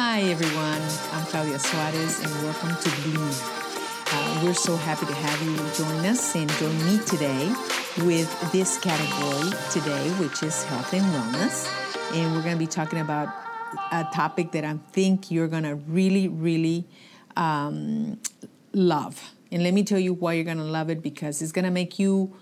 [0.00, 0.80] Hi, everyone.
[1.10, 3.30] I'm Claudia Suarez, and welcome to Bloom.
[4.06, 7.52] Uh, we're so happy to have you join us and join me today
[8.06, 11.66] with this category today, which is health and wellness.
[12.14, 13.26] And we're going to be talking about
[13.90, 16.86] a topic that I think you're going to really, really
[17.36, 18.20] um,
[18.72, 19.32] love.
[19.50, 21.72] And let me tell you why you're going to love it because it's going to
[21.72, 22.36] make you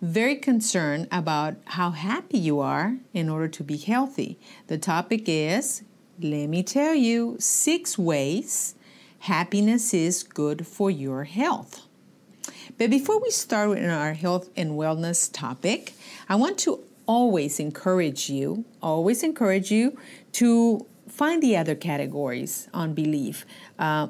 [0.00, 4.40] very concerned about how happy you are in order to be healthy.
[4.68, 5.82] The topic is
[6.20, 8.74] let me tell you six ways
[9.20, 11.82] happiness is good for your health.
[12.78, 15.94] But before we start with our health and wellness topic,
[16.28, 19.96] I want to always encourage you, always encourage you
[20.32, 23.44] to find the other categories on Believe
[23.78, 24.08] uh,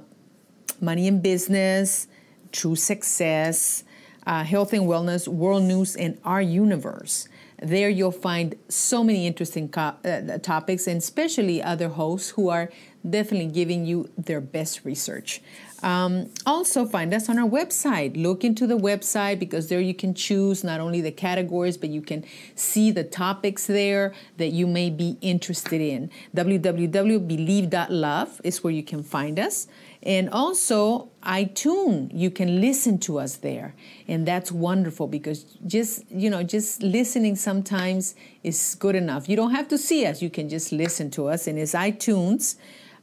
[0.81, 2.07] money and business,
[2.53, 3.85] true success,
[4.27, 7.29] uh, health and wellness, world news, and our universe.
[7.63, 12.71] There you'll find so many interesting co- uh, topics, and especially other hosts who are
[13.09, 15.41] definitely giving you their best research.
[15.83, 18.17] Um, also, find us on our website.
[18.21, 22.03] Look into the website because there you can choose not only the categories, but you
[22.03, 26.09] can see the topics there that you may be interested in.
[26.37, 29.67] www.believe.love is where you can find us.
[30.05, 33.75] And also, iTunes, you can listen to us there.
[34.09, 39.29] And that's wonderful because just, you know, just listening sometimes is good enough.
[39.29, 41.47] You don't have to see us, you can just listen to us.
[41.47, 42.57] And it's iTunes.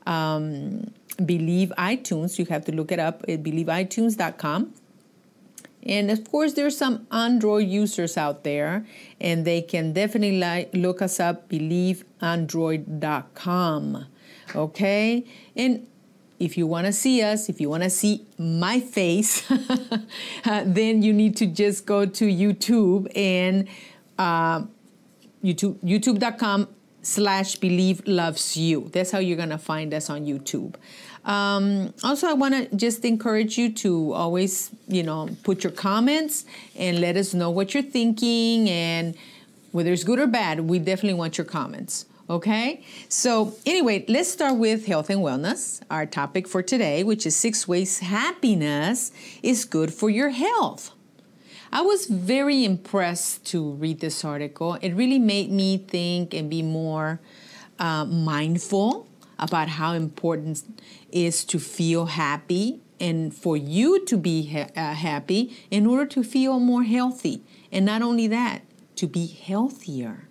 [0.05, 0.91] Um,
[1.25, 2.39] Believe iTunes.
[2.39, 4.73] You have to look it up at believeitunes.com.
[5.83, 8.85] And of course, there's some Android users out there,
[9.21, 14.05] and they can definitely like, look us up, believeandroid.com.
[14.55, 15.25] Okay?
[15.55, 15.87] And
[16.39, 19.99] if you want to see us, if you want to see my face, uh,
[20.65, 23.67] then you need to just go to YouTube and
[24.17, 24.63] uh,
[25.43, 26.67] YouTube, youtube.com
[27.01, 28.89] slash believe loves you.
[28.91, 30.75] That's how you're going to find us on YouTube.
[31.25, 36.45] Um, also, I want to just encourage you to always, you know, put your comments
[36.75, 39.15] and let us know what you're thinking and
[39.71, 40.61] whether it's good or bad.
[40.61, 42.05] We definitely want your comments.
[42.29, 47.35] Okay, so anyway, let's start with health and wellness, our topic for today, which is
[47.35, 50.91] six ways happiness is good for your health.
[51.71, 54.75] I was very impressed to read this article.
[54.75, 57.19] It really made me think and be more
[57.79, 59.08] uh, mindful
[59.39, 60.63] about how important
[61.11, 66.23] is to feel happy and for you to be ha- uh, happy in order to
[66.23, 67.41] feel more healthy.
[67.71, 68.61] And not only that,
[68.97, 70.27] to be healthier.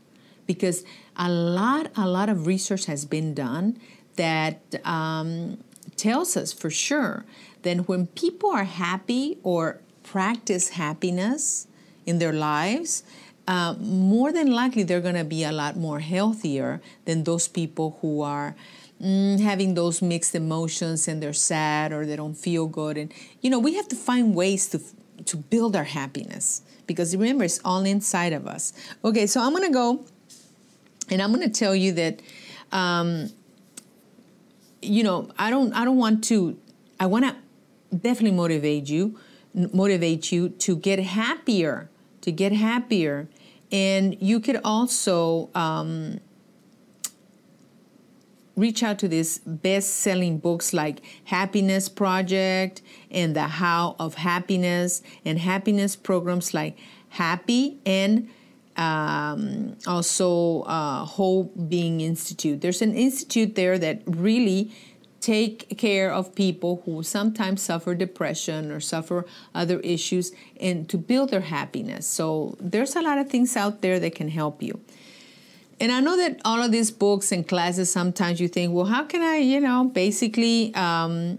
[0.47, 0.85] Because
[1.17, 3.79] a lot, a lot of research has been done
[4.17, 5.59] that um,
[5.97, 7.25] tells us for sure
[7.63, 11.67] that when people are happy or practice happiness
[12.07, 13.03] in their lives,
[13.47, 17.99] uh, more than likely they're going to be a lot more healthier than those people
[18.01, 18.55] who are
[19.03, 22.97] mm, having those mixed emotions and they're sad or they don't feel good.
[22.97, 24.81] And you know, we have to find ways to
[25.27, 28.73] to build our happiness because remember, it's all inside of us.
[29.05, 30.05] Okay, so I'm going to go
[31.11, 32.23] and I'm going to tell you that.
[32.73, 33.31] Um,
[34.83, 35.73] you know, I don't.
[35.73, 36.59] I don't want to.
[37.01, 39.19] I want to definitely motivate you,
[39.55, 41.89] motivate you to get happier,
[42.21, 43.29] to get happier,
[43.73, 46.21] and you could also um,
[48.59, 55.39] reach out to these best-selling books like Happiness Project and The How of Happiness, and
[55.39, 56.77] happiness programs like
[57.11, 58.29] Happy and
[58.77, 62.61] um, also uh, Whole Being Institute.
[62.61, 64.73] There's an institute there that really
[65.21, 69.25] take care of people who sometimes suffer depression or suffer
[69.55, 72.07] other issues and to build their happiness.
[72.07, 74.81] So there's a lot of things out there that can help you.
[75.81, 79.05] And I know that all of these books and classes, sometimes you think, well, how
[79.05, 81.39] can I, you know, basically um,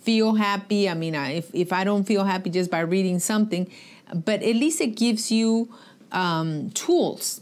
[0.00, 0.88] feel happy?
[0.88, 3.70] I mean, if, if I don't feel happy just by reading something,
[4.12, 5.72] but at least it gives you
[6.12, 7.40] um, tools.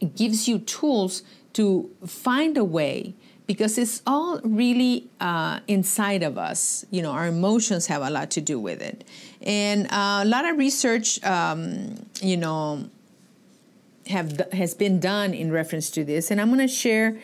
[0.00, 1.22] It gives you tools
[1.54, 3.14] to find a way
[3.46, 6.84] because it's all really uh, inside of us.
[6.90, 9.04] You know, our emotions have a lot to do with it.
[9.42, 12.88] And uh, a lot of research, um, you know,
[14.08, 16.30] have has been done in reference to this.
[16.30, 17.18] And I'm going to share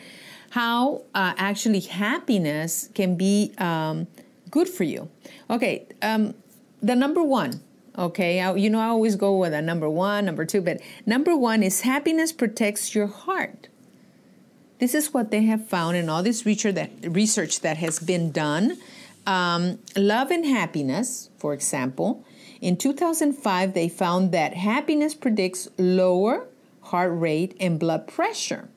[0.51, 4.07] how uh, actually happiness can be um,
[4.49, 5.09] good for you.
[5.49, 6.33] Okay, um,
[6.81, 7.61] the number one
[7.97, 11.35] Okay, I, you know, I always go with a number one, number two, but number
[11.35, 13.69] one is happiness protects your heart.
[14.79, 18.31] This is what they have found in all this research that, research that has been
[18.31, 18.77] done.
[19.25, 22.25] Um, love and happiness, for example,
[22.59, 26.47] in 2005, they found that happiness predicts lower
[26.95, 28.69] heart rate and blood pressure.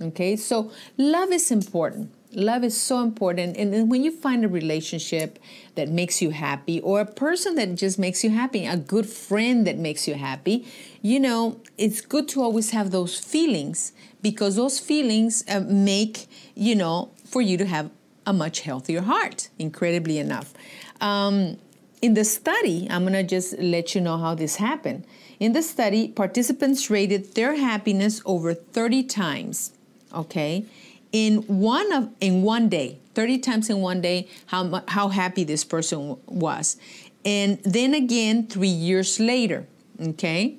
[0.00, 2.14] Okay, so love is important.
[2.32, 3.56] Love is so important.
[3.56, 5.38] And when you find a relationship
[5.74, 9.66] that makes you happy, or a person that just makes you happy, a good friend
[9.66, 10.64] that makes you happy,
[11.02, 13.92] you know, it's good to always have those feelings
[14.22, 17.90] because those feelings uh, make, you know, for you to have
[18.26, 20.54] a much healthier heart, incredibly enough.
[21.00, 21.58] Um,
[22.00, 25.04] in the study, I'm to just let you know how this happened.
[25.40, 29.72] In the study, participants rated their happiness over 30 times,
[30.14, 30.66] okay?
[31.12, 35.64] In one of in one day, 30 times in one day how how happy this
[35.64, 36.76] person was.
[37.24, 39.66] And then again 3 years later,
[39.98, 40.56] okay?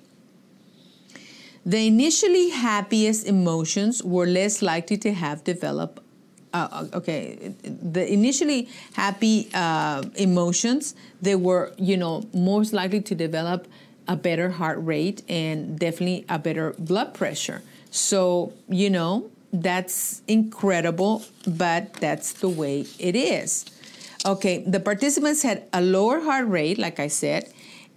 [1.63, 6.01] The initially happiest emotions were less likely to have developed
[6.53, 13.15] uh, uh, okay, the initially happy uh, emotions, they were, you know, most likely to
[13.15, 13.67] develop
[14.07, 17.61] a better heart rate and definitely a better blood pressure.
[17.91, 23.65] So, you know, that's incredible, but that's the way it is.
[24.25, 27.51] Okay, the participants had a lower heart rate, like I said,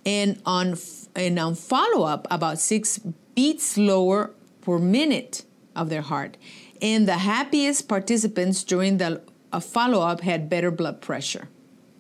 [0.07, 0.77] and on
[1.15, 2.99] and on follow up, about six
[3.35, 4.31] beats lower
[4.63, 5.45] per minute
[5.77, 6.37] of their heart.
[6.83, 9.23] And the happiest participants during the
[9.53, 11.49] uh, follow up had better blood pressure.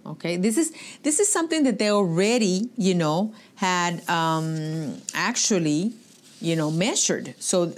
[0.06, 0.72] Okay, this is
[1.02, 5.94] this is something that they already, you know, had um, actually,
[6.40, 7.34] you know, measured.
[7.38, 7.72] So,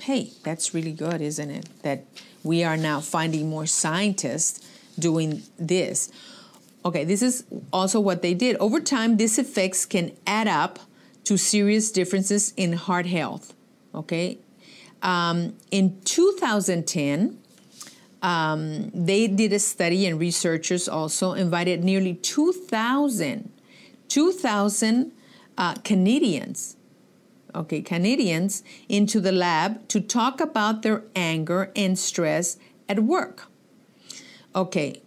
[0.00, 1.68] hey, that's really good, isn't it?
[1.82, 2.04] That
[2.44, 4.66] we are now finding more scientists
[4.98, 6.12] doing this.
[6.84, 8.56] Okay, this is also what they did.
[8.56, 10.78] Over time, these effects can add up
[11.24, 13.52] to serious differences in heart health.
[13.92, 14.38] Okay,
[15.02, 17.38] um, in 2010
[18.22, 23.52] um, they did a study, and researchers also invited nearly 2,000
[24.08, 25.12] 2,000
[25.56, 26.76] uh, Canadians,
[27.54, 32.56] okay, Canadians into the lab to talk about their anger and stress
[32.88, 33.48] at work.
[34.54, 35.00] Okay,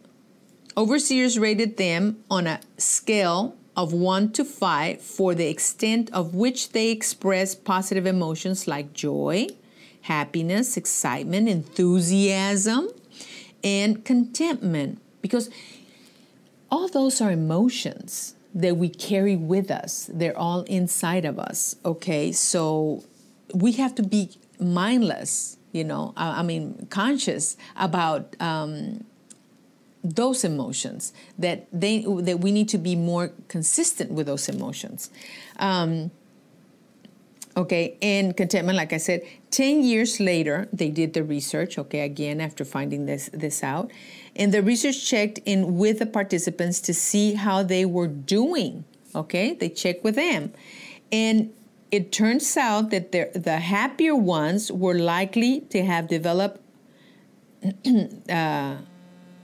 [0.78, 6.72] overseers rated them on a scale of 1 to 5 for the extent of which
[6.72, 9.48] they express positive emotions like joy,
[10.02, 12.90] happiness, excitement, enthusiasm,
[13.64, 15.50] and contentment because
[16.70, 20.10] all those are emotions that we carry with us.
[20.12, 22.32] They're all inside of us, okay?
[22.32, 23.04] So
[23.54, 29.06] we have to be mindless, you know, I, mean, conscious about um,
[30.04, 35.12] those emotions that they that we need to be more consistent with those emotions
[35.60, 36.10] um,
[37.58, 39.22] okay and contentment like i said
[39.52, 43.92] 10 years later they did the research okay again after finding this this out.
[44.34, 49.54] And the research checked in with the participants to see how they were doing okay
[49.54, 50.54] they checked with them.
[51.12, 51.54] And
[51.92, 56.62] it turns out that the happier ones were likely to have developed
[58.30, 58.78] uh,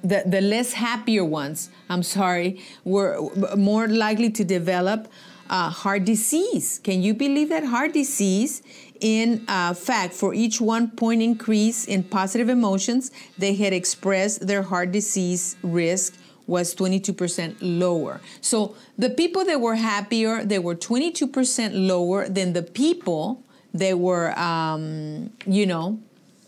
[0.04, 3.20] the, the less happier ones i'm sorry were
[3.58, 5.08] more likely to develop
[5.50, 6.80] uh, heart disease.
[6.84, 8.62] Can you believe that heart disease?
[9.00, 14.64] In uh, fact, for each one point increase in positive emotions, they had expressed their
[14.64, 16.16] heart disease risk
[16.48, 18.22] was 22% lower.
[18.42, 24.38] So the people that were happier, they were 22% lower than the people that were,
[24.40, 26.00] um, you know,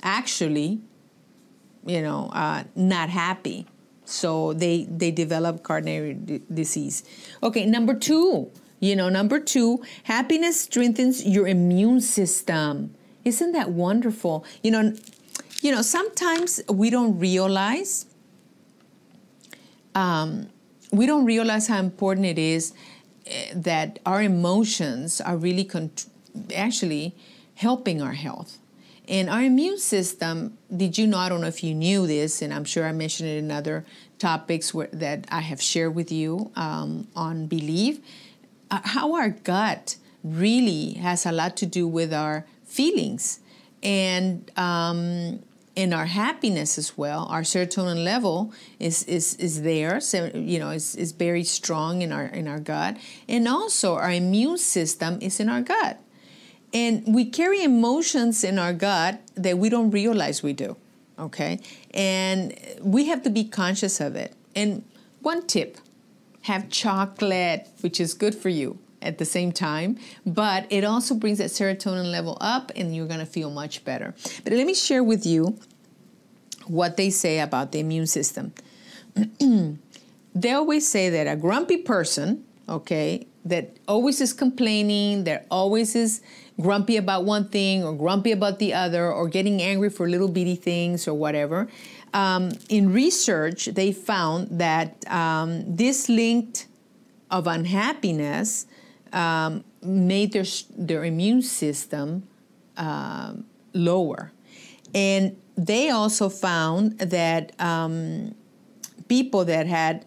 [0.02, 0.80] actually,
[1.86, 3.68] you know, uh, not happy.
[4.06, 7.04] So they they develop coronary d- disease.
[7.44, 12.96] Okay, number two, you know, number two, happiness strengthens your immune system.
[13.26, 14.46] Isn't that wonderful?
[14.64, 14.94] You know,
[15.62, 18.06] you know, sometimes we don't realize
[19.96, 20.50] um,
[20.92, 22.74] we don't realize how important it is
[23.28, 25.92] eh, that our emotions are really con-
[26.56, 27.16] actually
[27.56, 28.60] helping our health.
[29.08, 31.18] And our immune system, did you know?
[31.18, 33.84] I don't know if you knew this, and I'm sure I mentioned it in other
[34.20, 38.02] topics where, that I have shared with you um, on Believe
[38.72, 43.40] how our gut really has a lot to do with our feelings
[43.82, 45.40] and um,
[45.76, 47.26] in our happiness as well.
[47.30, 52.12] Our serotonin level is is is there, so you know, is is very strong in
[52.12, 52.98] our in our gut,
[53.28, 56.02] and also our immune system is in our gut,
[56.74, 60.76] and we carry emotions in our gut that we don't realize we do.
[61.18, 61.60] Okay,
[61.94, 64.34] and we have to be conscious of it.
[64.56, 64.84] And
[65.22, 65.78] one tip
[66.42, 71.38] have chocolate, which is good for you at the same time, but it also brings
[71.38, 74.14] that serotonin level up and you're going to feel much better.
[74.44, 75.58] But let me share with you
[76.68, 78.54] what they say about the immune system.
[80.36, 86.22] they always say that a grumpy person, okay, that always is complaining, that always is
[86.62, 90.56] grumpy about one thing or grumpy about the other or getting angry for little bitty
[90.56, 91.68] things or whatever.
[92.14, 96.68] Um, in research, they found that um, this linked
[97.30, 98.66] of unhappiness
[99.14, 102.28] um, made their, their immune system
[102.78, 104.32] um, lower.
[104.94, 108.34] And they also found that um,
[109.08, 110.06] people that had,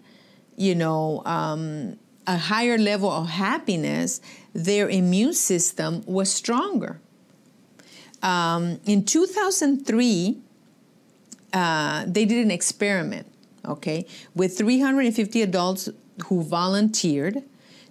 [0.56, 4.20] you know, um, a higher level of happiness,
[4.52, 7.00] their immune system was stronger.
[8.22, 10.38] Um, in 2003,
[11.52, 13.26] uh, they did an experiment,
[13.64, 15.88] okay, with 350 adults
[16.26, 17.42] who volunteered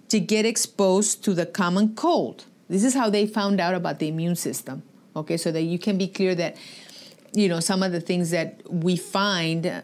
[0.08, 2.44] to get exposed to the common cold.
[2.68, 4.82] This is how they found out about the immune system,
[5.14, 6.56] okay, so that you can be clear that,
[7.32, 9.82] you know, some of the things that we find,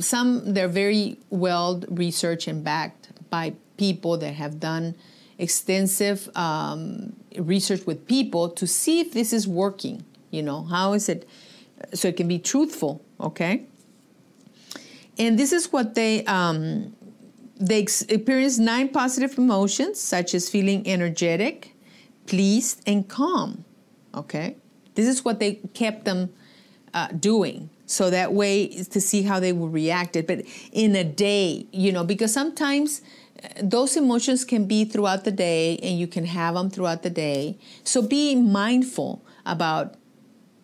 [0.00, 4.94] some they're very well researched and backed by people that have done
[5.38, 10.04] extensive um, research with people to see if this is working.
[10.30, 11.28] You know, how is it
[11.92, 13.66] so it can be truthful, okay?
[15.18, 16.94] And this is what they um,
[17.60, 21.74] they experience nine positive emotions such as feeling energetic,
[22.26, 23.64] pleased, and calm.
[24.14, 24.56] Okay,
[24.94, 26.32] this is what they kept them
[26.92, 27.70] uh, doing.
[27.86, 30.42] So that way to see how they will react it, but
[30.72, 33.02] in a day, you know, because sometimes
[33.62, 37.58] those emotions can be throughout the day and you can have them throughout the day.
[37.84, 39.96] So be mindful about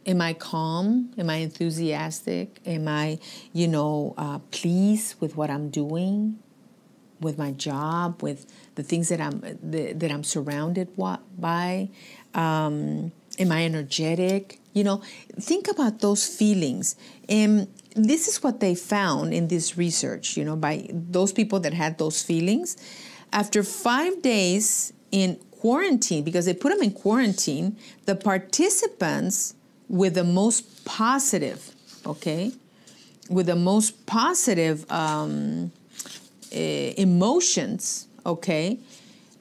[0.06, 1.12] am I calm?
[1.18, 2.60] Am I enthusiastic?
[2.66, 3.18] Am I,
[3.52, 6.38] you know, uh, pleased with what I'm doing,
[7.20, 11.90] with my job, with the things that I'm the, that I'm surrounded by?
[12.34, 14.58] Um, am I energetic?
[14.72, 15.02] You know,
[15.38, 16.96] think about those feelings.
[17.28, 21.74] And this is what they found in this research, you know, by those people that
[21.74, 22.76] had those feelings.
[23.32, 27.76] After five days in quarantine, because they put them in quarantine,
[28.06, 29.54] the participants
[29.90, 31.74] with the most positive,
[32.06, 32.52] okay,
[33.28, 35.72] with the most positive um,
[36.54, 38.78] uh, emotions, okay,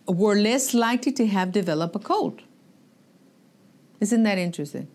[0.08, 2.42] were less likely to have developed a cold.
[4.00, 4.88] Isn't that interesting?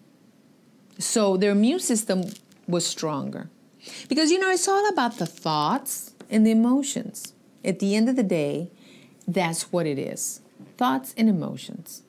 [0.98, 2.24] So their immune system
[2.66, 3.48] was stronger.
[4.08, 7.32] Because, you know, it's all about the thoughts and the emotions.
[7.64, 8.70] At the end of the day,
[9.28, 10.40] that's what it is
[10.76, 12.02] thoughts and emotions.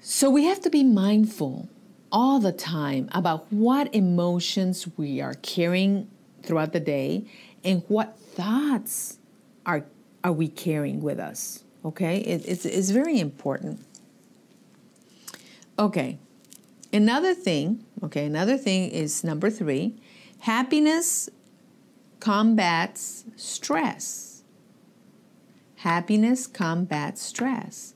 [0.00, 1.68] So we have to be mindful
[2.10, 6.08] all the time about what emotions we are carrying
[6.42, 7.24] throughout the day
[7.64, 9.18] and what thoughts
[9.66, 9.84] are,
[10.24, 11.64] are we carrying with us.
[11.84, 12.18] Okay?
[12.18, 13.84] It, it's, it's very important.
[15.78, 16.18] Okay,
[16.92, 19.94] Another thing, okay, another thing is number three
[20.40, 21.28] happiness
[22.18, 24.42] combats stress.
[25.76, 27.94] Happiness combats stress.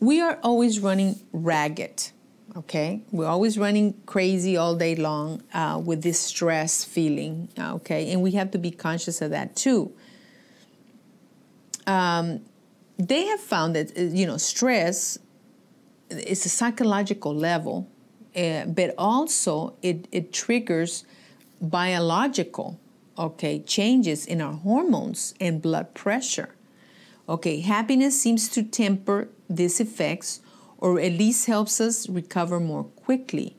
[0.00, 2.10] We are always running ragged,
[2.56, 3.02] okay?
[3.10, 8.12] We're always running crazy all day long uh, with this stress feeling, okay?
[8.12, 9.92] And we have to be conscious of that too.
[11.86, 12.40] Um,
[12.98, 15.18] they have found that, uh, you know, stress
[16.10, 17.88] is a psychological level
[18.36, 21.04] uh, but also it, it triggers
[21.60, 22.78] biological
[23.18, 26.54] okay changes in our hormones and blood pressure
[27.28, 30.40] okay happiness seems to temper these effects
[30.80, 33.56] or at least helps us recover more quickly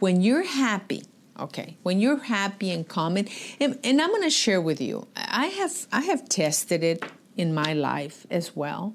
[0.00, 1.02] when you're happy
[1.38, 3.28] okay when you're happy and calm and,
[3.60, 7.04] and, i'm going to share with you i have i have tested it
[7.36, 8.94] in my life as well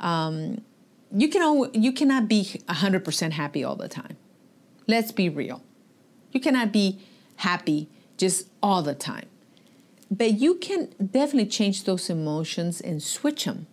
[0.00, 0.62] um,
[1.12, 4.16] you can you cannot be 100% happy all the time
[4.88, 5.62] Let's be real.
[6.32, 6.98] You cannot be
[7.36, 9.26] happy just all the time.
[10.10, 13.66] But you can definitely change those emotions and switch them.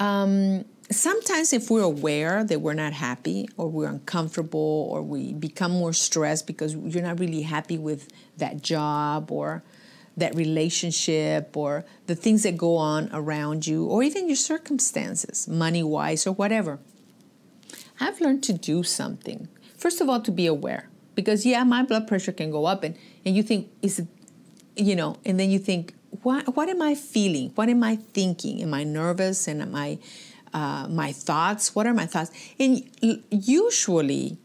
[0.00, 5.72] Um, sometimes, if we're aware that we're not happy or we're uncomfortable or we become
[5.72, 9.62] more stressed because you're not really happy with that job or
[10.16, 15.82] that relationship or the things that go on around you or even your circumstances, money
[15.82, 16.78] wise or whatever,
[18.00, 19.48] I've learned to do something.
[19.76, 22.96] First of all to be aware because yeah my blood pressure can go up and
[23.24, 24.06] and you think is it
[24.76, 27.50] you know and then you think what what am i feeling?
[27.56, 28.62] What am i thinking?
[28.62, 29.48] Am i nervous?
[29.48, 29.98] And am i
[30.58, 32.72] uh, my thoughts what are my thoughts and
[33.30, 34.38] usually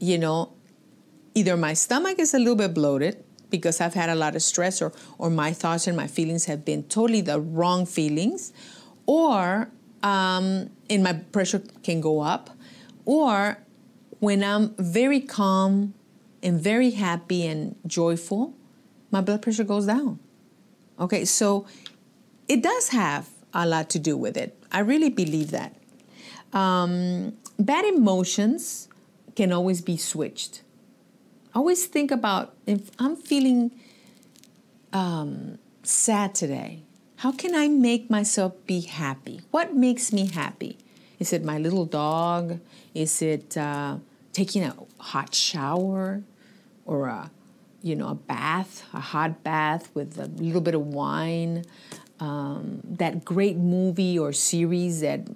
[0.00, 0.52] you know
[1.34, 3.14] either my stomach is a little bit bloated
[3.50, 6.64] because i've had a lot of stress or or my thoughts and my feelings have
[6.64, 8.52] been totally the wrong feelings
[9.06, 9.70] or
[10.02, 12.50] um, and my pressure can go up
[13.04, 13.58] or
[14.20, 15.94] when I'm very calm
[16.42, 18.54] and very happy and joyful,
[19.10, 20.18] my blood pressure goes down.
[21.00, 21.66] Okay, so
[22.48, 23.28] it does have
[23.58, 24.56] a lot to do with it.
[24.70, 25.74] I really believe that.
[26.52, 28.88] Um, bad emotions
[29.34, 30.62] can always be switched.
[31.54, 33.72] Always think about if I'm feeling
[34.92, 36.82] um, sad today,
[37.16, 39.40] how can I make myself be happy?
[39.50, 40.78] What makes me happy?
[41.18, 42.60] Is it my little dog?
[42.94, 43.96] Is it uh,
[44.32, 46.22] taking a hot shower
[46.86, 47.30] or a
[47.82, 51.64] you know a bath, a hot bath with a little bit of wine?
[52.20, 55.28] Um, that great movie or series that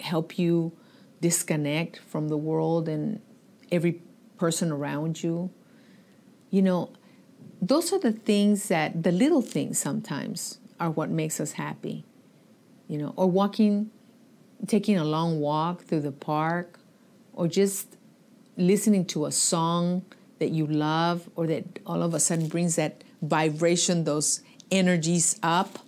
[0.00, 0.72] help you
[1.20, 3.20] disconnect from the world and
[3.70, 4.00] every
[4.38, 5.50] person around you.
[6.50, 6.90] You know,
[7.60, 12.04] those are the things that the little things sometimes are what makes us happy.
[12.86, 13.90] You know, or walking,
[14.66, 16.78] taking a long walk through the park,
[17.34, 17.98] or just
[18.56, 20.06] listening to a song
[20.38, 25.80] that you love, or that all of a sudden brings that vibration, those energies up.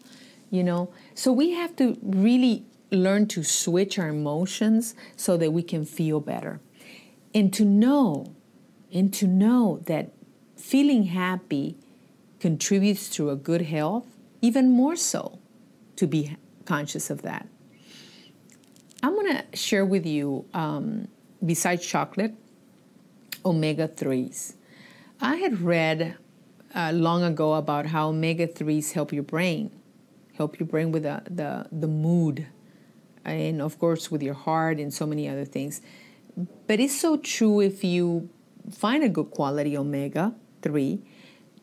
[0.50, 5.62] You know, so we have to really learn to switch our emotions so that we
[5.62, 6.61] can feel better.
[7.33, 8.35] And to know,
[8.92, 10.12] and to know that
[10.57, 11.76] feeling happy
[12.40, 14.07] contributes to a good health,
[14.42, 15.38] even more so
[15.97, 17.47] to be conscious of that.
[19.02, 21.09] I'm going to share with you, um,
[21.45, 22.35] besides chocolate,
[23.45, 24.54] omega 3s.
[25.21, 26.16] I had read
[26.75, 29.71] uh, long ago about how omega 3s help your brain,
[30.40, 32.47] help your brain with the, the, the mood
[33.26, 35.82] and of course with your heart and so many other things.
[36.66, 38.30] But it's so true if you
[38.73, 40.99] find a good quality omega 3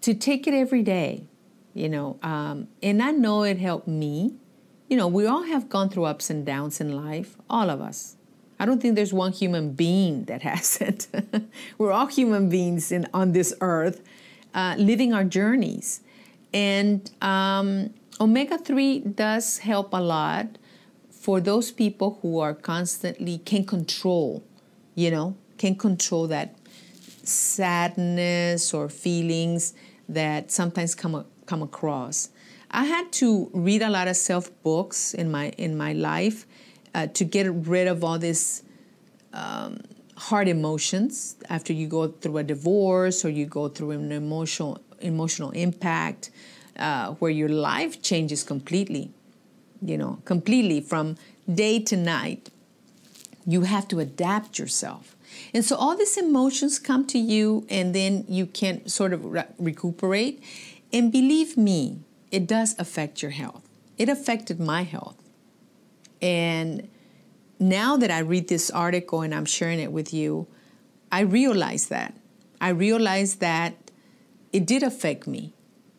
[0.01, 1.23] to take it every day,
[1.73, 2.19] you know.
[2.21, 4.35] Um, and I know it helped me.
[4.89, 8.15] You know, we all have gone through ups and downs in life, all of us.
[8.59, 11.07] I don't think there's one human being that hasn't.
[11.79, 14.03] We're all human beings in, on this earth
[14.53, 16.01] uh, living our journeys.
[16.53, 20.57] And um, omega 3 does help a lot
[21.09, 24.43] for those people who are constantly can control,
[24.95, 26.55] you know, can control that
[27.23, 29.73] sadness or feelings
[30.07, 32.29] that sometimes come come across.
[32.71, 36.45] I had to read a lot of self books in my in my life
[36.95, 38.63] uh, to get rid of all this
[39.33, 39.81] um,
[40.15, 45.51] hard emotions after you go through a divorce or you go through an emotional emotional
[45.51, 46.31] impact
[46.77, 49.11] uh, where your life changes completely
[49.81, 51.15] you know, completely from
[51.51, 52.49] day to night.
[53.45, 55.15] You have to adapt yourself.
[55.53, 59.45] And so all these emotions come to you, and then you can sort of re-
[59.57, 60.43] recuperate.
[60.91, 61.99] And believe me,
[62.31, 63.67] it does affect your health.
[63.97, 65.15] It affected my health.
[66.21, 66.89] And
[67.59, 70.47] now that I read this article and I'm sharing it with you,
[71.11, 72.13] I realize that.
[72.59, 73.75] I realize that
[74.51, 75.53] it did affect me.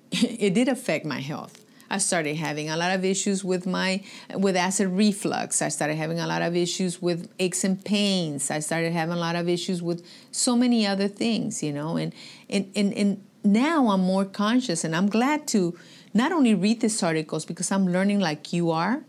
[0.12, 1.64] it did affect my health.
[1.90, 4.02] I started having a lot of issues with my
[4.34, 5.62] with acid reflux.
[5.62, 8.50] I started having a lot of issues with aches and pains.
[8.50, 11.96] I started having a lot of issues with so many other things, you know.
[11.96, 12.12] And
[12.50, 15.78] and and, and now I'm more conscious, and I'm glad to
[16.12, 19.04] not only read these articles because I'm learning like you are,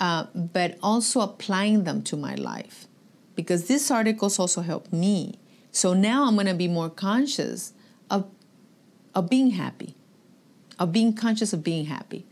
[0.00, 2.86] uh, but also applying them to my life
[3.34, 5.38] because these articles also help me.
[5.70, 7.74] So now I'm going to be more conscious
[8.10, 8.30] of
[9.14, 9.96] of being happy
[10.82, 12.26] of being conscious of being happy.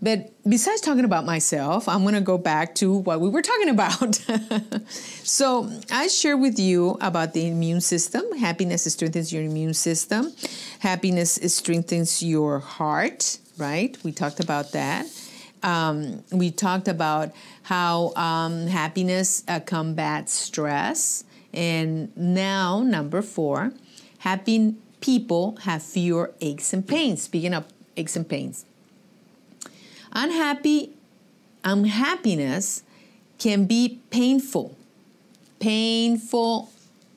[0.00, 3.70] But besides talking about myself, I'm going to go back to what we were talking
[3.70, 4.14] about.
[4.88, 8.22] so, I share with you about the immune system.
[8.38, 10.32] Happiness strengthens your immune system.
[10.80, 13.96] Happiness strengthens your heart, right?
[14.04, 15.06] We talked about that.
[15.62, 21.24] Um, we talked about how um, happiness uh, combats stress.
[21.54, 23.72] And now, number four,
[24.18, 27.22] happy people have fewer aches and pains.
[27.22, 27.64] Speaking of
[27.96, 28.64] aches and pains.
[30.12, 30.92] Unhappy,
[31.64, 32.82] unhappiness
[33.38, 34.76] can be painful.
[35.58, 36.70] Painful,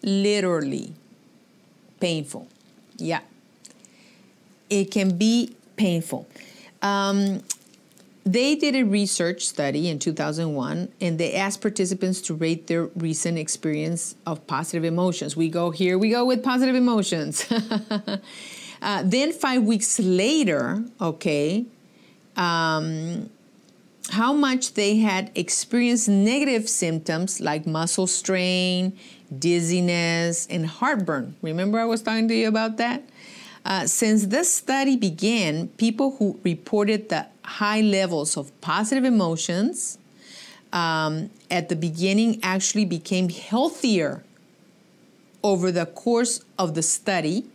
[0.03, 0.93] literally.
[1.99, 2.47] Painful.
[2.97, 3.21] Yeah.
[4.69, 6.27] It can be painful.
[6.81, 7.41] Um,
[8.25, 13.37] they did a research study in 2001 and they asked participants to rate their recent
[13.37, 15.35] experience of positive emotions.
[15.35, 17.51] We go here, we go with positive emotions.
[18.81, 21.65] Uh, then five weeks later, okay,
[22.37, 23.29] um,
[24.11, 28.97] how much they had experienced negative symptoms like muscle strain,
[29.37, 31.35] dizziness, and heartburn.
[31.41, 33.03] Remember, I was talking to you about that?
[33.65, 39.97] Uh, since this study began, people who reported the high levels of positive emotions
[40.71, 44.23] um, at the beginning actually became healthier
[45.43, 47.45] over the course of the study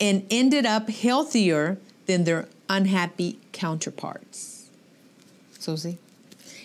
[0.00, 4.68] and ended up healthier than their unhappy counterparts.
[5.58, 5.98] So, see,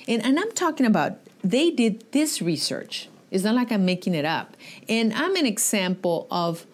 [0.08, 3.10] And, and I'm talking about they did this research.
[3.32, 4.56] It's not like I'm making it up.
[4.88, 6.66] And I'm an example of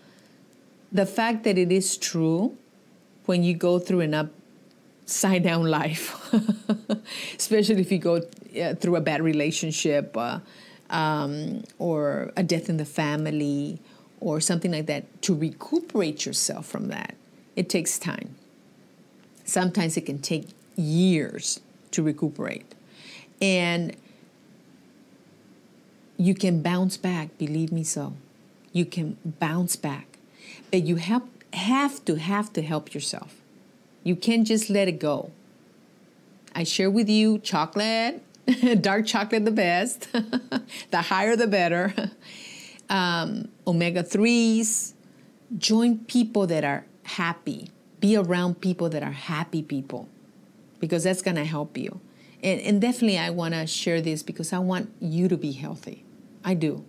[0.92, 2.58] the fact that it is true
[3.26, 6.34] when you go through an upside down life,
[7.38, 8.22] especially if you go
[8.62, 10.40] uh, through a bad relationship uh,
[10.90, 13.80] um, or a death in the family
[14.20, 17.16] or something like that, to recuperate yourself from that,
[17.56, 18.36] it takes time.
[19.46, 21.60] Sometimes it can take years
[21.92, 22.74] to recuperate.
[23.42, 23.96] And
[26.18, 28.14] you can bounce back, believe me so.
[28.74, 30.18] You can bounce back.
[30.72, 33.42] But you have, have to have to help yourself.
[34.04, 35.32] You can't just let it go.
[36.56, 38.24] I share with you chocolate,
[38.82, 40.08] dark chocolate the best,
[40.92, 41.94] the higher the better.
[42.90, 44.94] Um, omega 3s,
[45.58, 47.70] join people that are happy,
[48.00, 50.08] be around people that are happy people,
[50.80, 52.00] because that's going to help you.
[52.44, 56.06] And, and definitely, I want to share this because I want you to be healthy.
[56.44, 56.86] I do.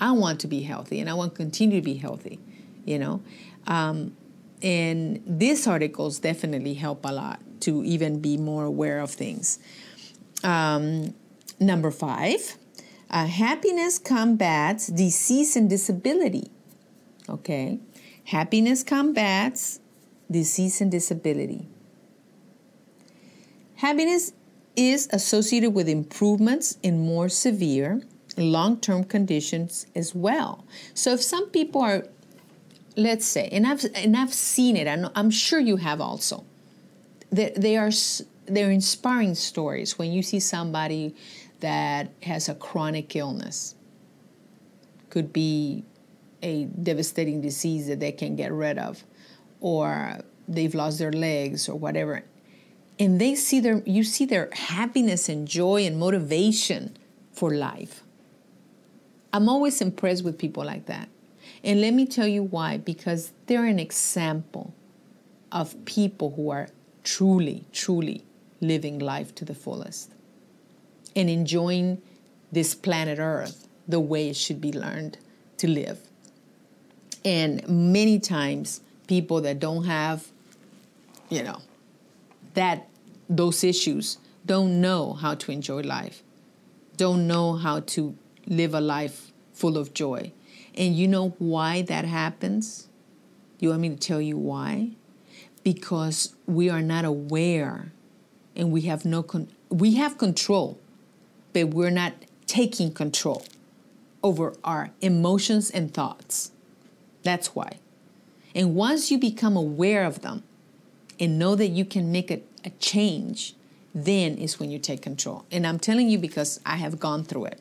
[0.00, 2.38] I want to be healthy and I want to continue to be healthy,
[2.84, 3.22] you know.
[3.66, 4.16] Um,
[4.62, 9.58] and these articles definitely help a lot to even be more aware of things.
[10.42, 11.14] Um,
[11.58, 12.56] number five,
[13.10, 16.50] uh, happiness combats disease and disability.
[17.28, 17.78] Okay,
[18.24, 19.80] happiness combats
[20.30, 21.66] disease and disability.
[23.76, 24.32] Happiness
[24.76, 28.02] is associated with improvements in more severe
[28.36, 30.64] long term conditions as well.
[30.94, 32.06] So if some people are,
[32.96, 36.44] let's say, and I've, and I've seen it, I'm, I'm sure you have also,
[37.30, 37.90] they, they are,
[38.46, 41.14] they're inspiring stories when you see somebody
[41.60, 43.74] that has a chronic illness.
[45.08, 45.84] Could be
[46.42, 49.04] a devastating disease that they can get rid of,
[49.60, 52.24] or they've lost their legs or whatever.
[52.98, 56.96] And they see their you see their happiness and joy and motivation
[57.32, 58.02] for life.
[59.32, 61.08] I'm always impressed with people like that.
[61.62, 64.74] And let me tell you why because they're an example
[65.52, 66.68] of people who are
[67.04, 68.24] truly, truly
[68.60, 70.12] living life to the fullest
[71.14, 72.00] and enjoying
[72.52, 75.18] this planet Earth the way it should be learned
[75.58, 76.00] to live.
[77.24, 80.28] And many times, people that don't have,
[81.28, 81.60] you know,
[82.54, 82.88] that
[83.28, 86.22] those issues don't know how to enjoy life,
[86.96, 90.32] don't know how to live a life full of joy.
[90.74, 92.88] And you know why that happens?
[93.58, 94.92] You want me to tell you why?
[95.62, 97.92] Because we are not aware
[98.56, 100.78] and we have no con- we have control,
[101.52, 102.14] but we're not
[102.46, 103.44] taking control
[104.22, 106.50] over our emotions and thoughts.
[107.22, 107.78] That's why.
[108.54, 110.42] And once you become aware of them
[111.18, 113.54] and know that you can make a, a change,
[113.94, 115.44] then is when you take control.
[115.50, 117.60] And I'm telling you because I have gone through it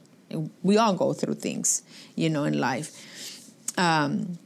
[0.64, 1.84] we all go through things,
[2.16, 3.52] you know, in life.
[3.78, 4.38] Um,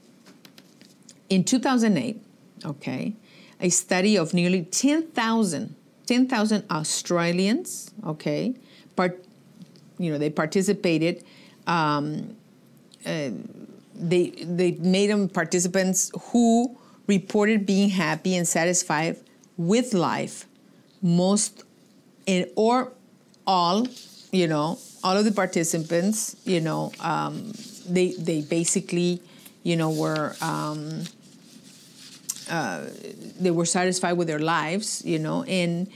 [1.29, 2.21] in 2008,
[2.65, 3.13] okay,
[3.59, 5.75] a study of nearly 10,000
[6.05, 8.53] 10,000 Australians, okay,
[8.97, 9.23] part,
[10.03, 11.23] you know, they participated.
[11.67, 12.35] Um,
[13.05, 13.29] uh,
[13.95, 16.75] they they made them participants who
[17.07, 19.17] reported being happy and satisfied
[19.57, 20.45] with life,
[21.01, 21.63] most
[22.25, 22.91] in, or
[23.45, 23.87] all,
[24.31, 27.53] you know, all of the participants, you know, um,
[27.87, 29.21] they they basically,
[29.63, 31.03] you know, were um,
[32.49, 32.85] uh,
[33.39, 35.89] they were satisfied with their lives, you know, and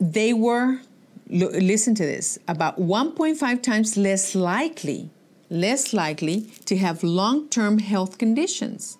[0.00, 0.80] they were
[1.30, 5.10] listen to this about 1.5 times less likely
[5.48, 8.98] less likely to have long-term health conditions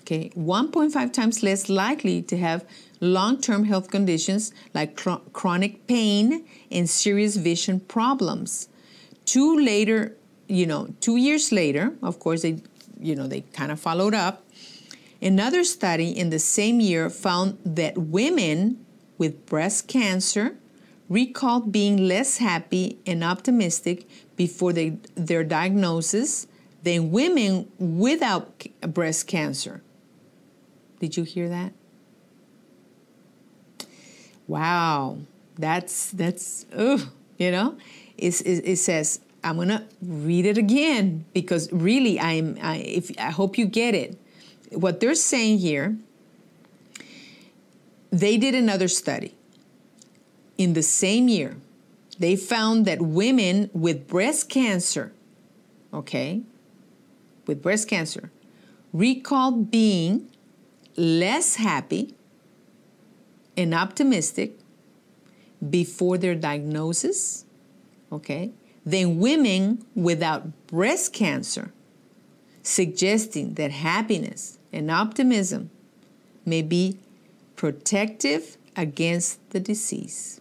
[0.00, 2.64] okay 1.5 times less likely to have
[3.02, 4.96] long term health conditions like
[5.32, 8.68] chronic pain and serious vision problems.
[9.26, 10.16] Two later,
[10.48, 12.62] you know, two years later, of course, they,
[12.98, 14.44] you know, they kind of followed up.
[15.20, 18.84] Another study in the same year found that women
[19.18, 20.56] with breast cancer
[21.08, 26.46] recalled being less happy and optimistic before they, their diagnosis
[26.82, 29.82] than women without breast cancer.
[31.00, 31.72] Did you hear that?
[34.46, 35.18] wow,
[35.58, 37.76] that's that's oh, you know,
[38.18, 43.30] it, it, it says I'm gonna read it again because really I'm I, if I
[43.30, 44.18] hope you get it.
[44.70, 45.96] What they're saying here,
[48.12, 49.34] they did another study.
[50.58, 51.56] In the same year,
[52.18, 55.12] they found that women with breast cancer,
[55.92, 56.42] okay,
[57.46, 58.30] with breast cancer,
[58.92, 60.30] recalled being
[60.94, 62.14] less happy
[63.56, 64.58] and optimistic
[65.70, 67.46] before their diagnosis,
[68.12, 68.52] okay,
[68.84, 71.72] than women without breast cancer,
[72.62, 75.70] suggesting that happiness and optimism
[76.44, 76.98] may be
[77.62, 80.40] protective against the disease.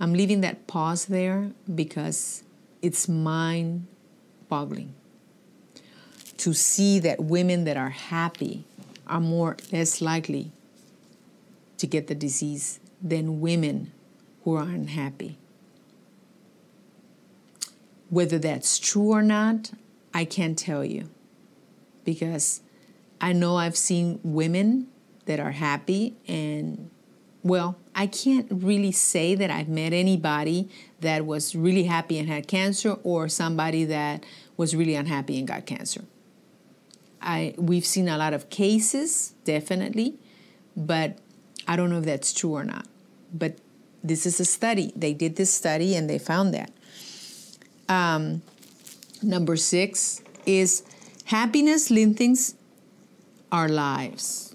[0.00, 2.42] I'm leaving that pause there because
[2.82, 3.86] it's mind
[4.48, 4.94] boggling
[6.38, 8.64] to see that women that are happy
[9.06, 10.50] are more less likely
[11.78, 13.92] to get the disease than women
[14.42, 15.38] who are unhappy.
[18.08, 19.70] Whether that's true or not,
[20.12, 21.10] I can't tell you
[22.04, 22.62] because
[23.20, 24.88] I know I've seen women
[25.26, 26.90] that are happy and
[27.42, 30.68] well, I can't really say that I've met anybody
[31.00, 34.24] that was really happy and had cancer or somebody that
[34.56, 36.04] was really unhappy and got cancer.
[37.22, 40.18] I we've seen a lot of cases, definitely,
[40.76, 41.18] but
[41.66, 42.86] I don't know if that's true or not.
[43.32, 43.58] But
[44.02, 44.92] this is a study.
[44.96, 46.72] They did this study and they found that.
[47.88, 48.42] Um,
[49.22, 50.82] number six is
[51.24, 52.54] happiness lengthens
[53.52, 54.54] our lives.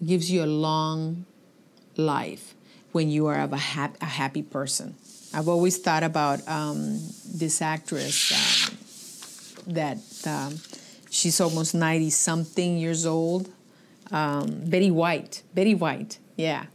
[0.00, 1.26] It gives you a long
[1.96, 2.54] life
[2.92, 3.60] when you are of a,
[4.00, 4.94] a happy person.
[5.34, 7.00] I've always thought about um,
[7.34, 10.58] this actress um, that um,
[11.10, 13.50] she's almost 90 something years old.
[14.10, 15.42] Um, Betty White.
[15.54, 16.66] Betty White, yeah.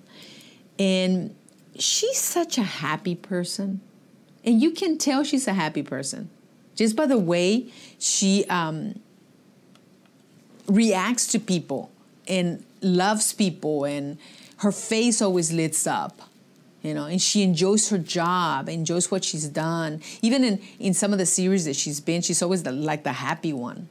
[0.79, 1.35] And
[1.77, 3.81] she's such a happy person.
[4.43, 6.29] And you can tell she's a happy person
[6.77, 7.67] just by the way
[7.99, 8.99] she um,
[10.67, 11.91] reacts to people
[12.27, 14.17] and loves people and
[14.57, 16.21] her face always lights up
[16.81, 20.01] you know and she enjoys her job enjoys what she's done.
[20.21, 23.13] Even in in some of the series that she's been she's always the, like the
[23.13, 23.89] happy one.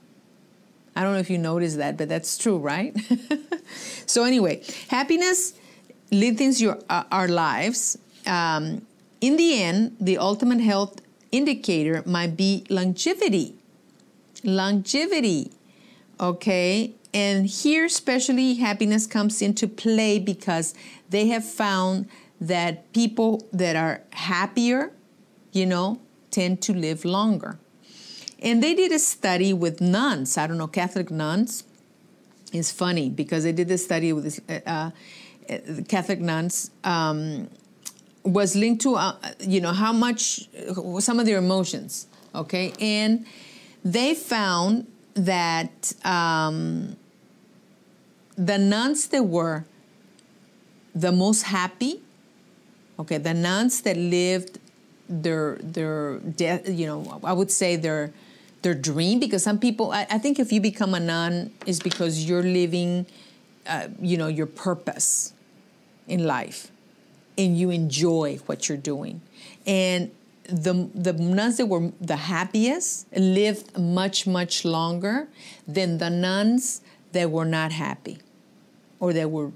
[0.94, 2.96] I don't know if you noticed that but that's true right?
[4.06, 5.54] So anyway happiness
[6.12, 7.98] lengthens your uh, our lives.
[8.26, 8.86] Um,
[9.20, 11.00] in the end the ultimate health
[11.32, 13.56] indicator might be longevity.
[14.44, 15.50] Longevity
[16.20, 20.74] okay and here, especially, happiness comes into play because
[21.08, 22.10] they have found
[22.42, 24.92] that people that are happier,
[25.50, 25.98] you know,
[26.30, 27.58] tend to live longer.
[28.40, 30.36] And they did a study with nuns.
[30.36, 31.64] I don't know, Catholic nuns.
[32.52, 34.90] It's funny because they did this study with this, uh,
[35.48, 36.70] uh, Catholic nuns.
[36.84, 37.48] Um,
[38.24, 40.50] was linked to, uh, you know, how much,
[40.98, 42.74] some of their emotions, okay?
[42.78, 43.24] And
[43.82, 46.96] they found that um,
[48.36, 49.64] the nuns that were
[50.94, 52.00] the most happy,
[52.98, 54.58] okay, the nuns that lived
[55.08, 58.12] their their death, you know, I would say their
[58.62, 62.28] their dream because some people, I, I think if you become a nun is because
[62.28, 63.06] you're living,
[63.66, 65.32] uh, you know, your purpose
[66.08, 66.70] in life,
[67.38, 69.22] and you enjoy what you're doing,
[69.66, 70.10] and
[70.48, 75.28] the the nuns that were the happiest lived much much longer
[75.66, 76.80] than the nuns
[77.12, 78.18] that were not happy
[79.00, 79.52] or that were,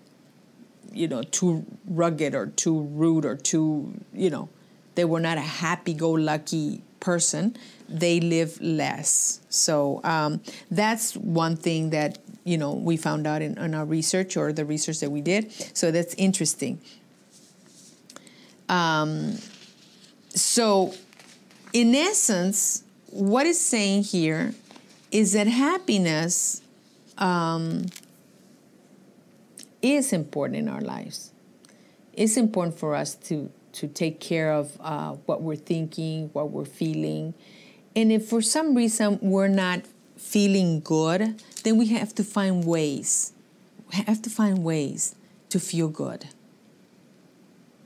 [0.92, 4.48] you know, too rugged or too rude or too, you know,
[4.94, 7.56] they were not a happy go lucky person,
[7.88, 9.40] they live less.
[9.48, 14.36] So um, that's one thing that, you know, we found out in, in, our research
[14.36, 15.52] or the research that we did.
[15.76, 16.80] So that's interesting.
[18.68, 19.38] Um,
[20.34, 20.94] so,
[21.72, 24.54] in essence, what it's saying here
[25.10, 26.62] is that happiness
[27.18, 27.86] um,
[29.82, 31.32] is important in our lives.
[32.12, 36.64] It's important for us to to take care of uh, what we're thinking, what we're
[36.64, 37.34] feeling,
[37.94, 39.82] and if for some reason we're not
[40.16, 43.32] feeling good, then we have to find ways.
[43.90, 45.14] We have to find ways
[45.50, 46.26] to feel good.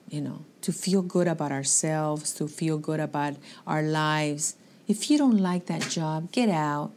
[0.08, 3.34] You know, to feel good about ourselves, to feel good about
[3.66, 4.56] our lives.
[4.88, 6.90] If you don't like that job, get out.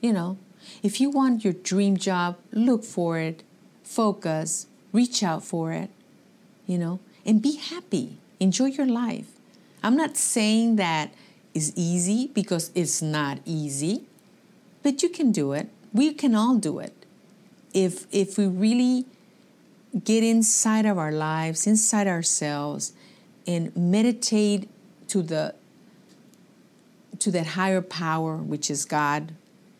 [0.00, 0.38] You know,
[0.82, 3.42] if you want your dream job, look for it
[3.92, 5.90] focus, reach out for it,
[6.66, 8.16] you know, and be happy.
[8.40, 9.26] Enjoy your life.
[9.82, 11.12] I'm not saying that
[11.54, 14.04] is easy because it's not easy,
[14.82, 15.68] but you can do it.
[15.92, 16.94] We can all do it.
[17.74, 19.06] If if we really
[20.04, 22.92] get inside of our lives, inside ourselves
[23.46, 24.68] and meditate
[25.08, 25.54] to the
[27.18, 29.32] to that higher power which is God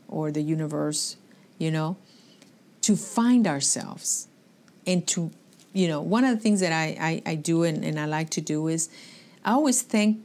[0.06, 1.16] or the universe,
[1.58, 1.96] you know,
[2.82, 4.28] to find ourselves.
[4.86, 5.30] And to
[5.72, 8.28] you know one of the things that i i, I do and, and i like
[8.30, 8.90] to do is
[9.44, 10.18] i always thank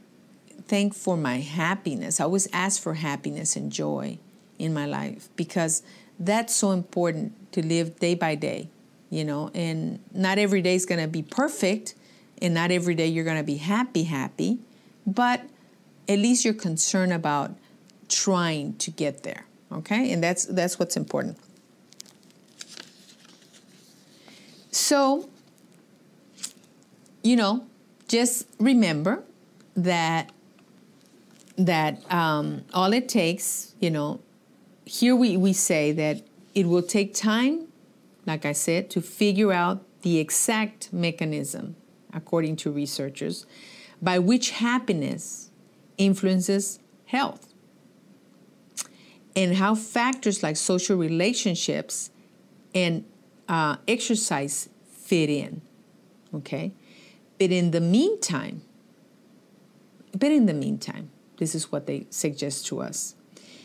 [0.68, 2.20] thank for my happiness.
[2.20, 4.18] I always ask for happiness and joy
[4.58, 5.82] in my life because
[6.18, 8.68] that's so important to live day by day
[9.10, 11.94] you know, and not every day is going to be perfect,
[12.40, 14.58] and not every day you're going to be happy, happy,
[15.06, 15.42] but
[16.08, 17.54] at least you're concerned about
[18.08, 20.12] trying to get there, okay?
[20.12, 21.38] And that's that's what's important.
[24.70, 25.28] So,
[27.22, 27.66] you know,
[28.08, 29.22] just remember
[29.76, 30.30] that
[31.56, 34.20] that um, all it takes, you know,
[34.84, 36.22] here we, we say that
[36.54, 37.67] it will take time,
[38.28, 41.74] like I said, to figure out the exact mechanism,
[42.12, 43.46] according to researchers,
[44.00, 45.50] by which happiness
[45.96, 47.52] influences health
[49.34, 52.10] and how factors like social relationships
[52.74, 53.04] and
[53.48, 55.62] uh, exercise fit in.
[56.34, 56.72] Okay?
[57.38, 58.62] But in the meantime,
[60.12, 63.14] but in the meantime, this is what they suggest to us.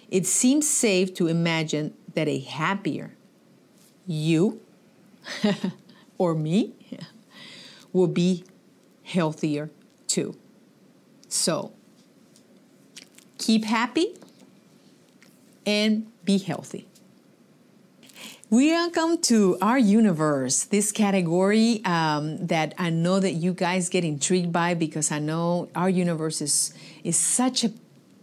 [0.10, 3.15] It seems safe to imagine that a happier
[4.06, 4.62] you
[6.18, 6.74] or me
[7.92, 8.44] will be
[9.04, 9.70] healthier
[10.08, 10.36] too.
[11.28, 11.74] So
[13.38, 14.16] keep happy
[15.66, 16.88] and be healthy.
[18.50, 24.54] Welcome to our universe, this category um, that I know that you guys get intrigued
[24.54, 26.72] by because I know our universe is,
[27.04, 27.70] is such a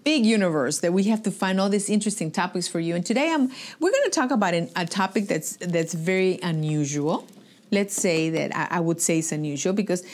[0.05, 2.95] big universe that we have to find all these interesting topics for you.
[2.95, 7.27] And today I'm, we're going to talk about an, a topic that's, that's very unusual.
[7.71, 10.05] Let's say that I, I would say it's unusual because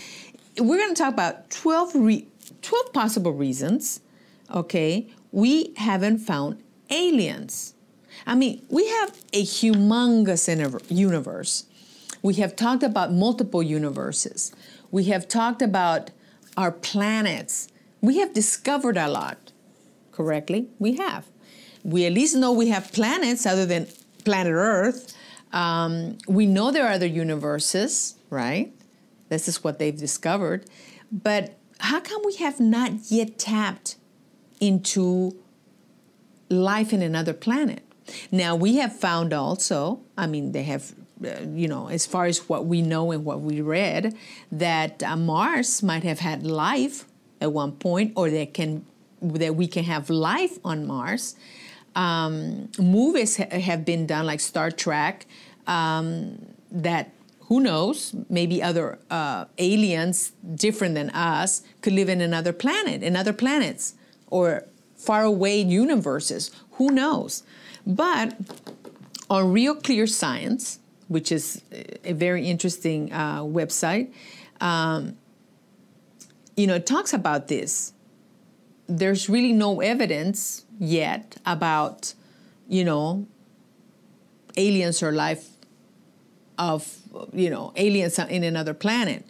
[0.59, 2.27] we're going to talk about 12, re,
[2.63, 4.01] 12 possible reasons,
[4.55, 7.75] okay, we haven't found aliens.
[8.27, 10.49] I mean, we have a humongous
[10.91, 11.65] universe.
[12.23, 14.53] We have talked about multiple universes.
[14.91, 16.11] We have talked about
[16.57, 17.69] our planets.
[18.01, 19.46] We have discovered a lot,
[20.17, 20.69] correctly?
[20.79, 21.27] We have.
[21.85, 23.87] We at least know we have planets other than
[24.25, 25.15] planet Earth.
[25.53, 28.73] Um, we know there are other universes, right?
[29.29, 30.67] This is what they've discovered.
[31.13, 33.97] But how come we have not yet tapped
[34.61, 35.37] into
[36.49, 37.83] life in another planet?
[38.31, 40.93] Now, we have found also, I mean, they have,
[41.25, 44.17] uh, you know, as far as what we know and what we read,
[44.51, 47.05] that uh, Mars might have had life
[47.41, 48.87] at one point, or that can
[49.21, 51.37] that we can have life on Mars.
[51.95, 55.27] Um, movies ha- have been done like Star Trek
[55.67, 62.53] um, that who knows maybe other uh, aliens different than us could live in another
[62.53, 63.95] planet in other planets
[64.27, 64.65] or
[64.97, 67.45] far away universes who knows
[67.87, 68.37] but
[69.31, 71.63] on Real Clear Science, which is
[72.05, 74.13] a very interesting uh, website,
[74.61, 75.17] um,
[76.57, 77.93] you know, it talks about this.
[78.89, 82.15] There's really no evidence yet about,
[82.69, 83.27] you know,
[84.57, 85.49] aliens or life
[86.59, 86.97] of,
[87.33, 89.27] you know, aliens in another planet.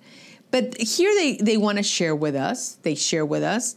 [0.50, 3.76] But here they, they want to share with us, they share with us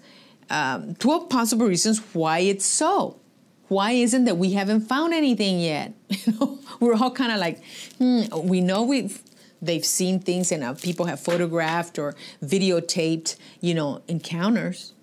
[0.50, 3.20] um, 12 possible reasons why it's so
[3.70, 5.94] why isn't that we haven't found anything yet?
[6.10, 7.64] You know, we're all kind of like,
[7.98, 9.22] hmm, we know we've
[9.62, 14.94] they've seen things and uh, people have photographed or videotaped, you know, encounters,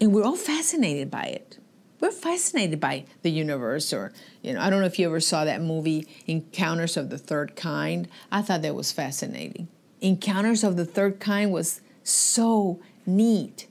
[0.00, 1.58] and we're all fascinated by it.
[2.00, 5.44] We're fascinated by the universe, or you know, I don't know if you ever saw
[5.44, 8.08] that movie, Encounters of the Third Kind.
[8.30, 9.68] I thought that was fascinating.
[10.00, 13.66] Encounters of the Third Kind was so neat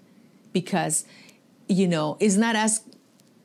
[0.52, 1.06] because
[1.70, 2.82] you know it's not us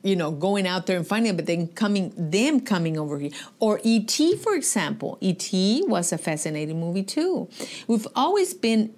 [0.03, 3.31] you know, going out there and finding it, but then coming, them coming over here.
[3.59, 5.17] Or E.T., for example.
[5.21, 5.85] E.T.
[5.87, 7.47] was a fascinating movie too.
[7.87, 8.93] We've always been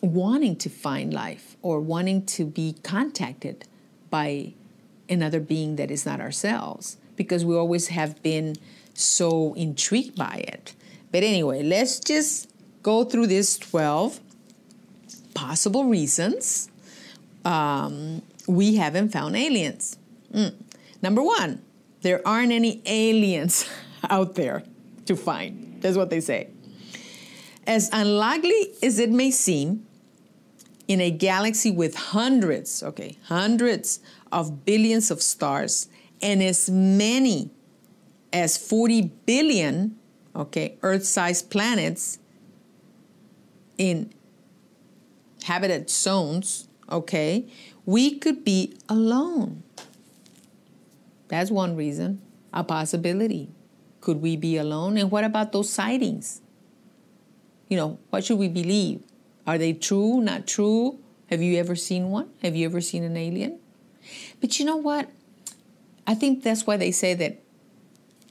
[0.00, 3.64] wanting to find life or wanting to be contacted
[4.08, 4.54] by
[5.08, 8.56] another being that is not ourselves because we always have been
[8.94, 10.74] so intrigued by it.
[11.12, 12.50] But anyway, let's just
[12.82, 14.20] go through these 12
[15.34, 16.70] possible reasons
[17.44, 19.96] um, we haven't found aliens.
[20.32, 20.54] Mm.
[21.02, 21.62] Number one,
[22.02, 23.68] there aren't any aliens
[24.10, 24.62] out there
[25.06, 25.78] to find.
[25.80, 26.48] That's what they say.
[27.66, 29.86] As unlikely as it may seem,
[30.90, 34.00] in a galaxy with hundreds, okay, hundreds
[34.32, 35.86] of billions of stars
[36.20, 37.48] and as many
[38.32, 39.94] as 40 billion,
[40.34, 42.18] okay, Earth sized planets
[43.78, 44.12] in
[45.44, 47.46] habited zones, okay,
[47.86, 49.62] we could be alone.
[51.28, 52.20] That's one reason,
[52.52, 53.48] a possibility.
[54.00, 54.98] Could we be alone?
[54.98, 56.40] And what about those sightings?
[57.68, 59.04] You know, what should we believe?
[59.46, 60.98] Are they true, not true?
[61.28, 62.30] Have you ever seen one?
[62.42, 63.58] Have you ever seen an alien?
[64.40, 65.08] But you know what?
[66.06, 67.40] I think that's why they say that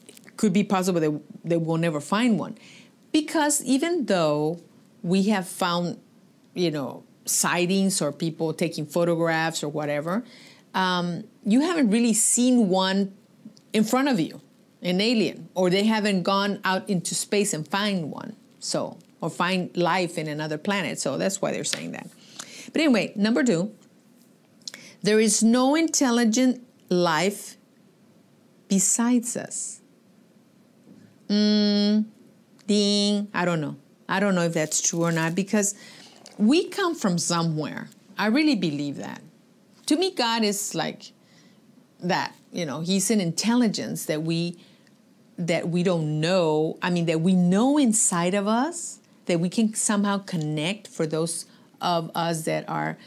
[0.07, 2.57] it could be possible that they will never find one.
[3.11, 4.61] Because even though
[5.01, 5.99] we have found,
[6.53, 10.23] you know, sightings or people taking photographs or whatever,
[10.73, 13.13] um, you haven't really seen one
[13.73, 14.41] in front of you,
[14.81, 18.35] an alien, or they haven't gone out into space and find one.
[18.59, 20.99] So, or find life in another planet.
[20.99, 22.07] So that's why they're saying that.
[22.71, 23.73] But anyway, number two,
[25.01, 27.57] there is no intelligent life
[28.67, 29.81] besides us.
[31.27, 32.05] Mm,
[32.67, 33.27] ding.
[33.33, 33.75] I don't know.
[34.07, 35.75] I don't know if that's true or not because
[36.37, 37.89] we come from somewhere.
[38.17, 39.21] I really believe that.
[39.87, 41.11] To me, God is like
[42.01, 42.35] that.
[42.51, 44.57] You know, He's an intelligence that we
[45.37, 46.77] that we don't know.
[46.81, 48.99] I mean, that we know inside of us
[49.29, 51.45] that we can somehow connect for those
[51.79, 52.97] of us that are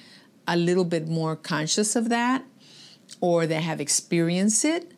[0.47, 2.45] a little bit more conscious of that
[3.20, 4.93] or that have experienced it.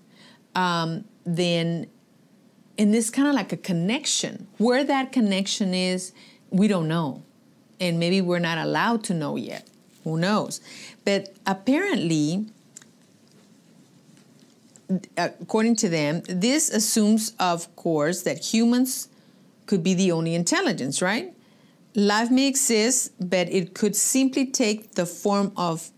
[0.55, 1.87] Um, then
[2.77, 4.49] and this kind of like a connection.
[4.59, 6.13] Where that connection is,
[6.51, 7.23] we don't know.
[7.81, 9.67] And maybe we're not allowed to know yet.
[10.05, 10.61] Who knows?
[11.07, 12.47] But apparently,
[15.17, 19.09] according to them, this assumes, of course, that humans
[19.67, 21.35] could be the only intelligence, right?
[21.95, 25.91] Life may exist, but it could simply take the form of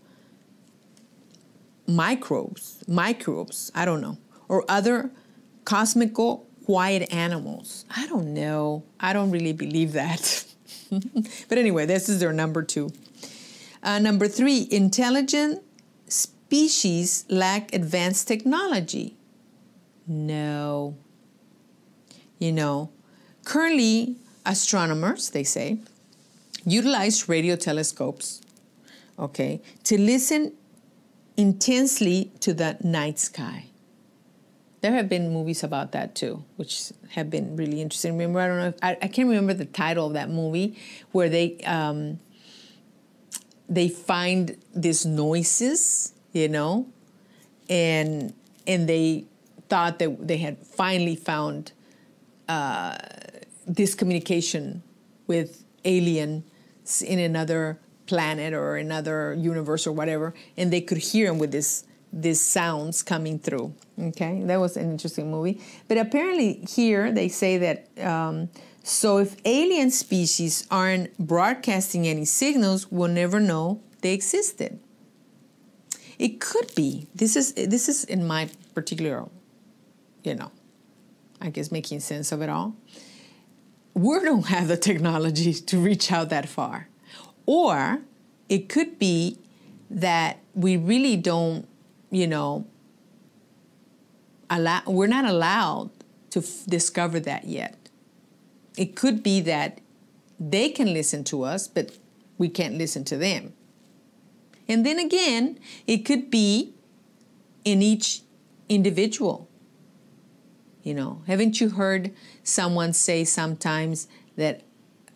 [1.87, 5.11] microbes, microbes, I don't know, or other
[5.65, 7.85] cosmical quiet animals.
[7.95, 8.83] I don't know.
[8.99, 10.45] I don't really believe that.
[10.91, 12.91] but anyway, this is their number two.
[13.81, 15.63] Uh, number three, intelligent
[16.07, 19.15] species lack advanced technology.
[20.05, 20.95] No.
[22.39, 22.91] You know,
[23.47, 25.79] currently, astronomers, they say,
[26.65, 28.41] utilize radio telescopes,
[29.17, 30.53] okay, to listen
[31.37, 33.67] intensely to the night sky
[34.81, 38.13] there have been movies about that too, which have been really interesting.
[38.13, 40.77] Remember, I don't know, if, I, I can't remember the title of that movie
[41.11, 42.19] where they um,
[43.67, 46.87] they find these noises, you know,
[47.69, 48.33] and
[48.65, 49.25] and they
[49.67, 51.71] thought that they had finally found
[52.47, 52.97] uh,
[53.67, 54.81] this communication
[55.27, 56.43] with aliens
[57.05, 61.83] in another planet or another universe or whatever, and they could hear them with this
[62.13, 63.75] these sounds coming through.
[63.99, 65.59] Okay, that was an interesting movie.
[65.89, 68.49] But apparently, here they say that um,
[68.81, 74.79] so if alien species aren't broadcasting any signals, we'll never know they existed.
[76.17, 77.07] It could be.
[77.13, 79.25] This is this is in my particular,
[80.23, 80.51] you know,
[81.41, 82.75] I guess making sense of it all.
[83.97, 86.87] We don't have the technology to reach out that far,
[87.45, 88.01] or
[88.49, 89.37] it could be
[89.89, 91.67] that we really don't
[92.09, 92.65] you know,
[94.49, 95.91] allow, we're not allowed
[96.31, 97.75] to f- discover that yet.
[98.77, 99.79] It could be that
[100.39, 101.97] they can listen to us, but
[102.37, 103.53] we can't listen to them.
[104.67, 106.73] And then again, it could be
[107.65, 108.21] in each
[108.69, 109.46] individual.
[110.87, 112.13] You know, haven't you heard
[112.43, 114.07] someone say sometimes
[114.37, 114.61] that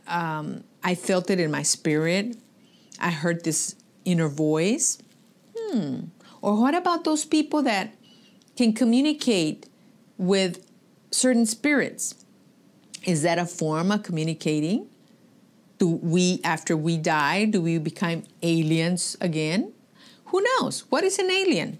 [0.05, 2.35] um, I felt it in my spirit?
[2.99, 5.01] I heard this inner voice.
[5.57, 6.07] Hmm,
[6.41, 7.95] or what about those people that
[8.57, 9.67] can communicate
[10.17, 10.69] with
[11.09, 12.15] certain spirits?
[13.05, 14.89] Is that a form of communicating?
[15.77, 19.71] Do we, after we die, do we become aliens again?
[20.25, 20.81] Who knows?
[20.89, 21.79] What is an alien?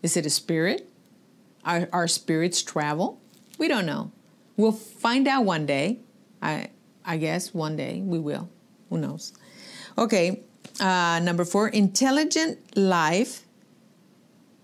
[0.00, 0.88] Is it a spirit?
[1.66, 3.20] Are our spirits travel?
[3.58, 4.12] We don't know.
[4.56, 5.98] We'll find out one day.
[6.40, 6.70] I
[7.04, 8.48] I guess one day we will.
[8.88, 9.32] Who knows?
[9.98, 10.44] Okay,
[10.80, 13.42] uh, number four, intelligent life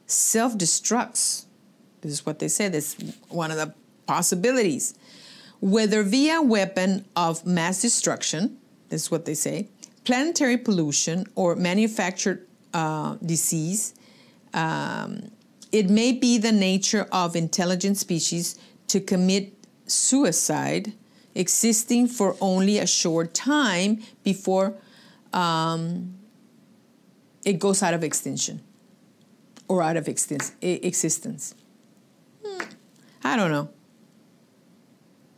[0.07, 1.47] self destructs.
[2.01, 2.69] This is what they say.
[2.69, 3.75] This is one of the
[4.07, 4.95] possibilities.
[5.61, 9.69] Whether via weapon of mass destruction, this is what they say,
[10.05, 13.95] planetary pollution, or manufactured uh, disease,
[14.55, 15.31] um,
[15.73, 18.59] it may be the nature of intelligent species
[18.89, 19.55] to commit
[19.87, 20.93] suicide,
[21.35, 24.75] existing for only a short time before
[25.33, 26.15] um,
[27.45, 28.61] it goes out of extinction
[29.67, 31.55] or out of existence.
[32.45, 32.65] Hmm.
[33.25, 33.71] I don't know.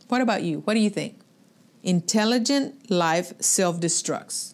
[0.09, 0.59] What about you?
[0.59, 1.19] What do you think?
[1.81, 4.53] Intelligent life self destructs.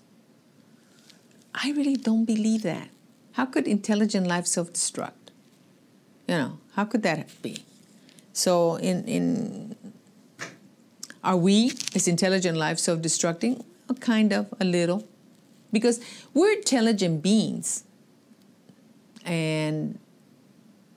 [1.56, 2.90] I really don't believe that.
[3.34, 5.21] How could intelligent life self destruct?
[6.32, 7.66] You know, how could that be?
[8.32, 9.76] So, in, in
[11.22, 13.66] are we, as intelligent life, self destructing?
[14.00, 15.06] Kind of, a little
[15.74, 16.00] because
[16.34, 17.84] we're intelligent beings
[19.26, 20.00] and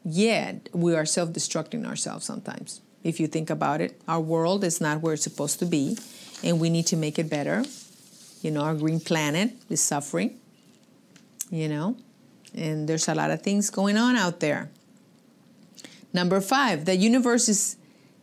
[0.05, 2.81] yet we are self destructing ourselves sometimes.
[3.03, 5.99] If you think about it, our world is not where it's supposed to be,
[6.45, 7.65] and we need to make it better.
[8.41, 10.39] You know, our green planet is suffering,
[11.51, 11.97] you know,
[12.55, 14.71] and there's a lot of things going on out there.
[16.15, 17.77] Number five, the universe is,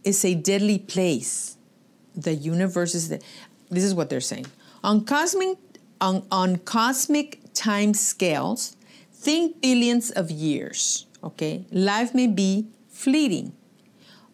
[0.05, 1.57] is a deadly place.
[2.15, 3.21] The universe is, the,
[3.69, 4.47] this is what they're saying.
[4.81, 5.57] On cosmic,
[5.99, 8.77] on, on cosmic time scales,
[9.11, 11.65] think billions of years, okay?
[11.69, 13.51] Life may be fleeting.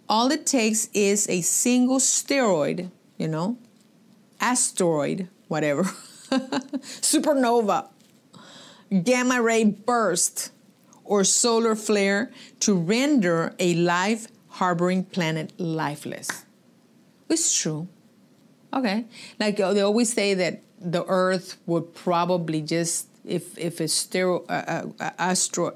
[0.07, 3.57] All it takes is a single steroid, you know,
[4.39, 5.83] asteroid, whatever,
[7.01, 7.89] supernova,
[9.03, 10.51] gamma ray burst,
[11.07, 16.45] or solar flare to render a life harboring planet lifeless.
[17.29, 17.87] It's true.
[18.73, 19.05] Okay.
[19.39, 24.87] Like they always say that the Earth would probably just if if a stero, uh,
[24.99, 25.75] uh, astro,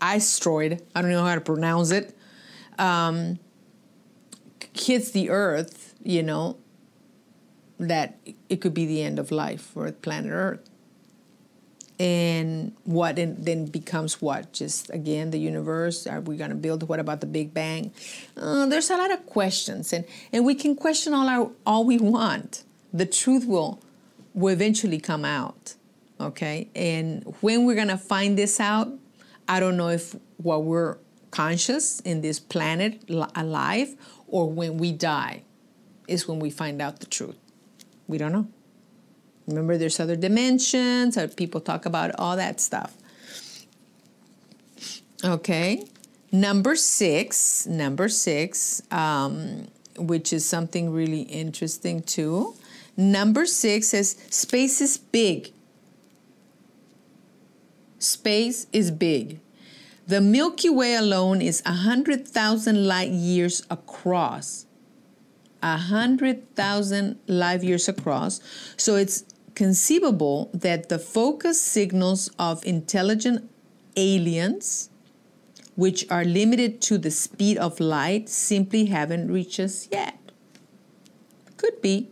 [0.00, 2.16] asteroid, I don't know how to pronounce it,
[2.78, 3.38] um,
[4.72, 6.56] hits the Earth, you know,
[7.78, 8.18] that
[8.48, 10.70] it could be the end of life for planet Earth.
[12.02, 14.52] And what then becomes what?
[14.52, 16.04] Just again, the universe?
[16.08, 16.88] Are we going to build?
[16.88, 17.92] What about the Big Bang?
[18.36, 21.98] Uh, there's a lot of questions, and, and we can question all our all we
[21.98, 22.64] want.
[22.92, 23.80] The truth will
[24.34, 25.76] will eventually come out.
[26.18, 28.88] Okay, and when we're going to find this out,
[29.46, 30.96] I don't know if while we're
[31.30, 33.00] conscious in this planet
[33.36, 33.94] alive
[34.26, 35.44] or when we die
[36.08, 37.36] is when we find out the truth.
[38.08, 38.48] We don't know.
[39.46, 42.94] Remember, there's other dimensions, people talk about all that stuff.
[45.24, 45.84] Okay,
[46.30, 52.54] number six, number six, um, which is something really interesting too.
[52.96, 55.52] Number six says space is big.
[57.98, 59.40] Space is big.
[60.06, 64.66] The Milky Way alone is 100,000 light years across.
[65.62, 68.40] 100,000 light years across.
[68.76, 69.24] So it's
[69.54, 73.50] conceivable that the focus signals of intelligent
[73.96, 74.90] aliens,
[75.76, 80.18] which are limited to the speed of light, simply haven't reached us yet.
[81.56, 82.10] Could be,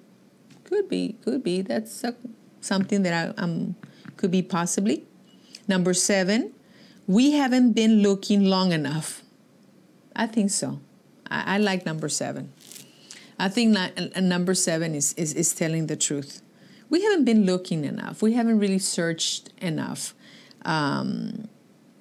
[0.65, 1.63] could be, could be.
[1.63, 2.15] That's a,
[2.61, 3.75] something that I, um,
[4.17, 5.05] could be possibly.
[5.67, 6.53] Number seven,
[7.07, 9.23] we haven't been looking long enough.
[10.15, 10.81] I think so.
[11.31, 12.53] I, I like number seven.
[13.39, 13.77] I think
[14.21, 16.43] number seven is, is, is telling the truth.
[16.91, 18.21] We haven't been looking enough.
[18.21, 20.13] We haven't really searched enough.
[20.63, 21.49] Um,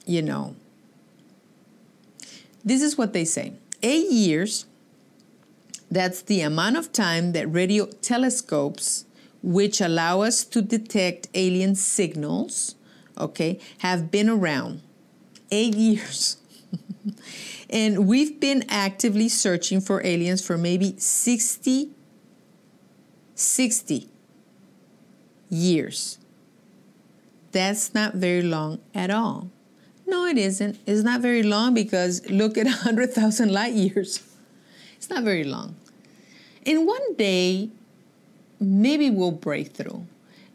[0.06, 0.56] you know,
[2.66, 4.66] this is what they say eight years,
[5.92, 9.06] that's the amount of time that radio telescopes,
[9.42, 12.76] which allow us to detect alien signals,
[13.18, 14.82] okay, have been around.
[15.52, 16.38] Eight years.
[17.70, 21.90] and we've been actively searching for aliens for maybe 60,
[23.34, 24.10] 60
[25.50, 26.20] years.
[27.52, 29.50] That's not very long at all.
[30.06, 30.80] No, it isn't.
[30.86, 34.24] It's not very long because look at 100,000 light years.
[34.98, 35.76] It's not very long.
[36.66, 37.70] In one day,
[38.60, 40.06] maybe we'll break through.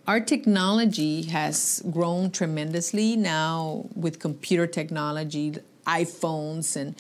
[0.07, 5.55] Our technology has grown tremendously now with computer technology,
[5.87, 6.95] iPhones, and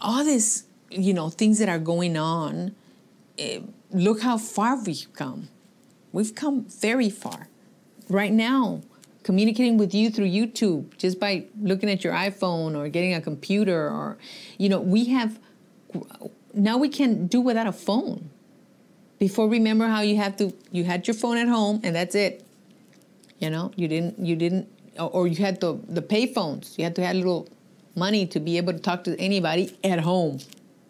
[0.00, 2.74] all this, you know, things that are going on.
[3.38, 3.60] Eh,
[3.92, 5.48] look how far we've come.
[6.12, 7.48] We've come very far.
[8.08, 8.82] Right now,
[9.22, 13.88] communicating with you through YouTube just by looking at your iPhone or getting a computer
[13.88, 14.18] or
[14.58, 15.38] you know, we have
[16.54, 18.30] now we can do without a phone.
[19.18, 22.44] Before remember how you have to you had your phone at home and that's it.
[23.38, 26.74] You know, you didn't you didn't or you had the the pay phones.
[26.76, 27.48] You had to have a little
[27.94, 30.40] money to be able to talk to anybody at home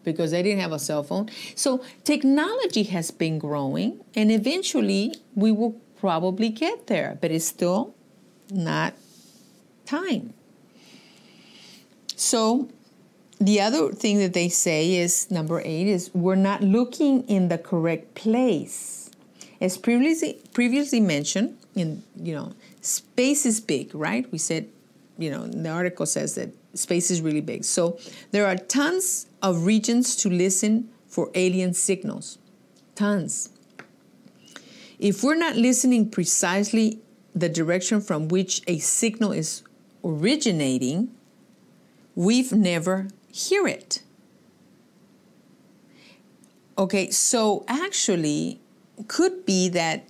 [0.04, 1.28] because they didn't have a cell phone.
[1.54, 7.94] So technology has been growing and eventually we will probably get there, but it's still
[8.50, 8.94] not
[9.84, 10.32] time.
[12.16, 12.68] So
[13.40, 17.58] the other thing that they say is number eight is we're not looking in the
[17.58, 19.10] correct place.
[19.60, 24.30] As previously previously mentioned, in you know, space is big, right?
[24.32, 24.66] We said,
[25.18, 27.64] you know, the article says that space is really big.
[27.64, 27.98] So
[28.30, 32.38] there are tons of regions to listen for alien signals.
[32.94, 33.50] Tons.
[34.98, 37.00] If we're not listening precisely
[37.34, 39.62] the direction from which a signal is
[40.04, 41.14] originating,
[42.14, 44.02] we've never hear it.
[46.76, 48.60] Okay, so actually
[49.06, 50.08] could be that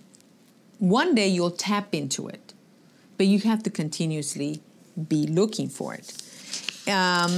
[0.79, 2.53] one day you'll tap into it,
[3.17, 4.61] but you have to continuously
[5.07, 6.11] be looking for it.
[6.87, 7.31] Um,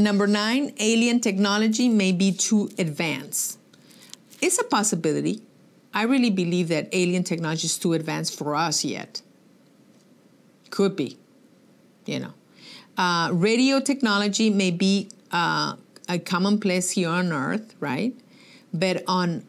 [0.00, 3.58] Number nine, alien technology may be too advanced.
[4.40, 5.42] It's a possibility.
[5.92, 9.20] I really believe that alien technology is too advanced for us yet.
[10.70, 11.18] Could be,
[12.06, 12.32] you know.
[12.96, 15.76] Uh, radio technology may be uh,
[16.08, 18.14] a commonplace here on Earth, right?
[18.72, 19.44] But on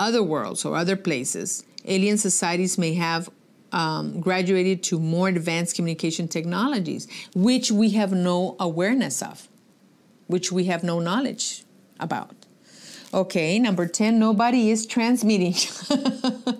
[0.00, 3.30] other worlds or other places, alien societies may have
[3.72, 9.48] um, graduated to more advanced communication technologies, which we have no awareness of,
[10.26, 11.64] which we have no knowledge
[11.98, 12.34] about.
[13.12, 15.54] Okay, number 10, nobody is transmitting.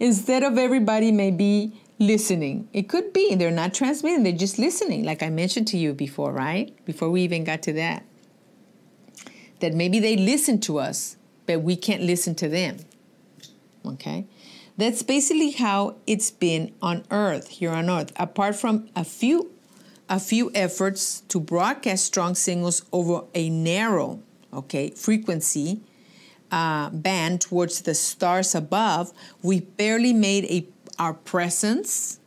[0.00, 2.68] Instead of everybody maybe listening.
[2.72, 6.32] It could be they're not transmitting, they're just listening, like I mentioned to you before,
[6.32, 6.74] right?
[6.84, 8.04] Before we even got to that.
[9.60, 11.16] That maybe they listen to us,
[11.46, 12.78] but we can't listen to them.
[13.86, 14.26] Okay?
[14.76, 18.12] That's basically how it's been on Earth, here on Earth.
[18.16, 19.50] Apart from a few
[20.08, 24.20] a few efforts to broadcast strong signals over a narrow,
[24.52, 25.80] okay, frequency
[26.50, 29.12] uh, band towards the stars above,
[29.42, 30.66] we barely made a,
[30.98, 32.20] our presence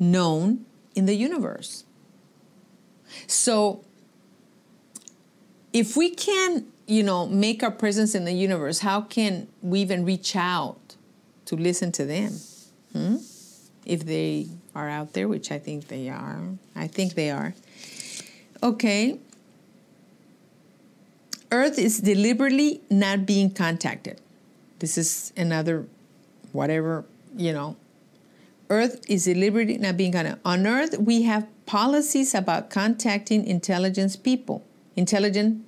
[0.00, 0.64] known
[0.94, 1.84] in the universe.
[3.26, 3.84] So,
[5.72, 10.04] if we can, you know, make our presence in the universe, how can we even
[10.04, 10.85] reach out
[11.46, 12.32] to listen to them.
[12.92, 13.16] Hmm?
[13.84, 16.40] If they are out there, which I think they are.
[16.74, 17.54] I think they are.
[18.62, 19.18] Okay.
[21.52, 24.20] Earth is deliberately not being contacted.
[24.80, 25.86] This is another
[26.52, 27.04] whatever,
[27.36, 27.76] you know.
[28.68, 30.42] Earth is deliberately not being contacted.
[30.44, 34.64] On Earth, we have policies about contacting intelligence people,
[34.96, 35.64] intelligent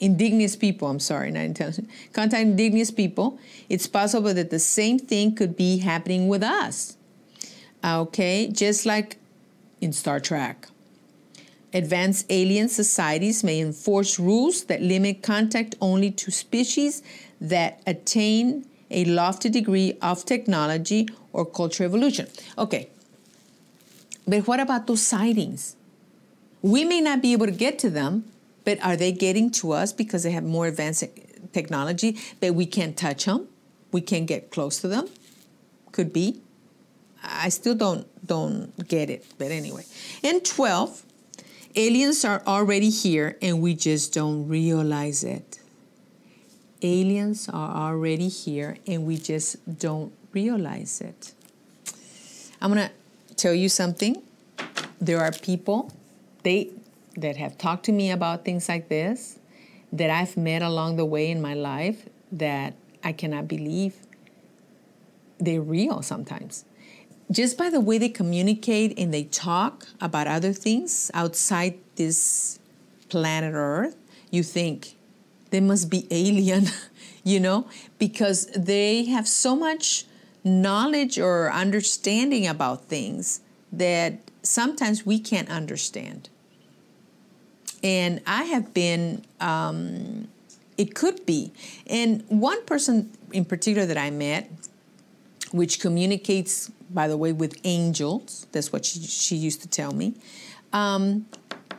[0.00, 3.38] indigenous people, I'm sorry, not intelligent, contact indigenous people,
[3.68, 6.96] it's possible that the same thing could be happening with us.
[7.82, 9.18] Uh, okay, just like
[9.80, 10.68] in Star Trek.
[11.74, 17.02] Advanced alien societies may enforce rules that limit contact only to species
[17.40, 22.26] that attain a lofty degree of technology or cultural evolution.
[22.56, 22.88] Okay,
[24.26, 25.76] but what about those sightings?
[26.62, 28.24] We may not be able to get to them,
[28.68, 31.02] but are they getting to us because they have more advanced
[31.54, 33.48] technology that we can't touch them?
[33.92, 35.08] We can't get close to them?
[35.90, 36.42] Could be.
[37.24, 39.86] I still don't don't get it, but anyway.
[40.22, 41.02] And 12,
[41.76, 45.60] aliens are already here and we just don't realize it.
[46.82, 51.32] Aliens are already here and we just don't realize it.
[52.60, 54.22] I'm going to tell you something.
[55.00, 55.90] There are people
[56.42, 56.70] they
[57.20, 59.38] that have talked to me about things like this
[59.92, 63.94] that I've met along the way in my life that I cannot believe
[65.38, 66.64] they're real sometimes.
[67.30, 72.58] Just by the way they communicate and they talk about other things outside this
[73.08, 73.96] planet Earth,
[74.30, 74.96] you think
[75.50, 76.66] they must be alien,
[77.24, 80.04] you know, because they have so much
[80.44, 83.40] knowledge or understanding about things
[83.72, 86.30] that sometimes we can't understand.
[87.82, 90.28] And I have been, um,
[90.76, 91.52] it could be.
[91.86, 94.50] And one person in particular that I met,
[95.52, 100.14] which communicates, by the way, with angels, that's what she, she used to tell me,
[100.72, 101.26] um,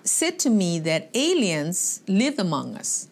[0.04, 3.08] said to me that aliens live among us.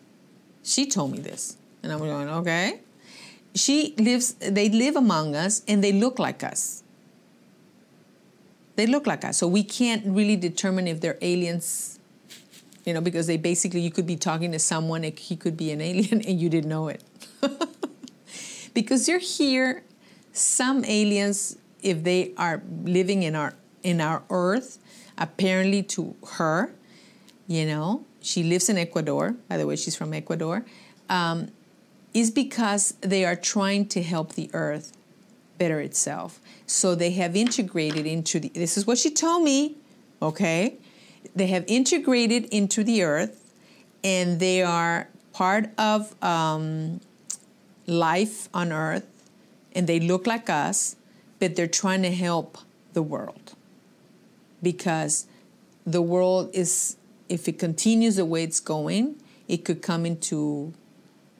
[0.63, 1.57] She told me this.
[1.83, 2.81] And I'm going, okay.
[3.55, 6.83] She lives, they live among us and they look like us.
[8.75, 9.37] They look like us.
[9.37, 11.96] So we can't really determine if they're aliens
[12.87, 15.81] you know, because they basically, you could be talking to someone, he could be an
[15.81, 17.03] alien and you didn't know it.
[18.73, 19.83] because you're here,
[20.31, 24.79] some aliens, if they are living in our in our earth,
[25.17, 26.73] apparently to her,
[27.45, 29.35] you know, she lives in Ecuador.
[29.49, 30.65] By the way, she's from Ecuador.
[31.09, 31.49] Um,
[32.13, 34.97] is because they are trying to help the earth
[35.57, 36.39] better itself.
[36.65, 38.47] So they have integrated into the.
[38.49, 39.75] This is what she told me.
[40.21, 40.77] Okay,
[41.37, 43.53] they have integrated into the earth
[44.03, 46.99] and they are part of um,
[47.85, 49.07] life on earth
[49.73, 50.95] and they look like us,
[51.39, 52.57] but they're trying to help
[52.93, 53.53] the world.
[54.63, 55.27] Because
[55.85, 56.97] the world is,
[57.29, 60.73] if it continues the way it's going, it could come into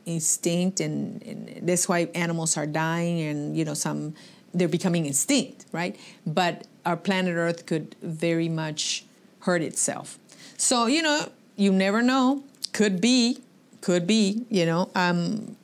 [0.05, 4.15] instinct and, and that's why animals are dying and you know some
[4.53, 5.97] they're becoming extinct right?
[6.25, 9.03] But our planet earth could very much
[9.47, 10.19] hurt itself.
[10.57, 12.43] So, you know, you never know.
[12.73, 13.39] Could be,
[13.79, 14.91] could be, you know.
[14.93, 15.55] Um,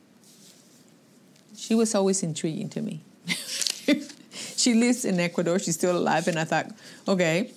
[1.54, 3.02] she was always intriguing to me.
[4.56, 5.58] she lives in Ecuador.
[5.58, 6.26] She's still alive.
[6.28, 6.72] And I thought,
[7.06, 7.52] okay,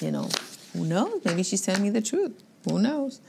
[0.00, 0.28] you know,
[0.74, 1.24] Who knows?
[1.24, 2.34] Maybe she's telling me the truth.
[2.66, 3.20] Who knows?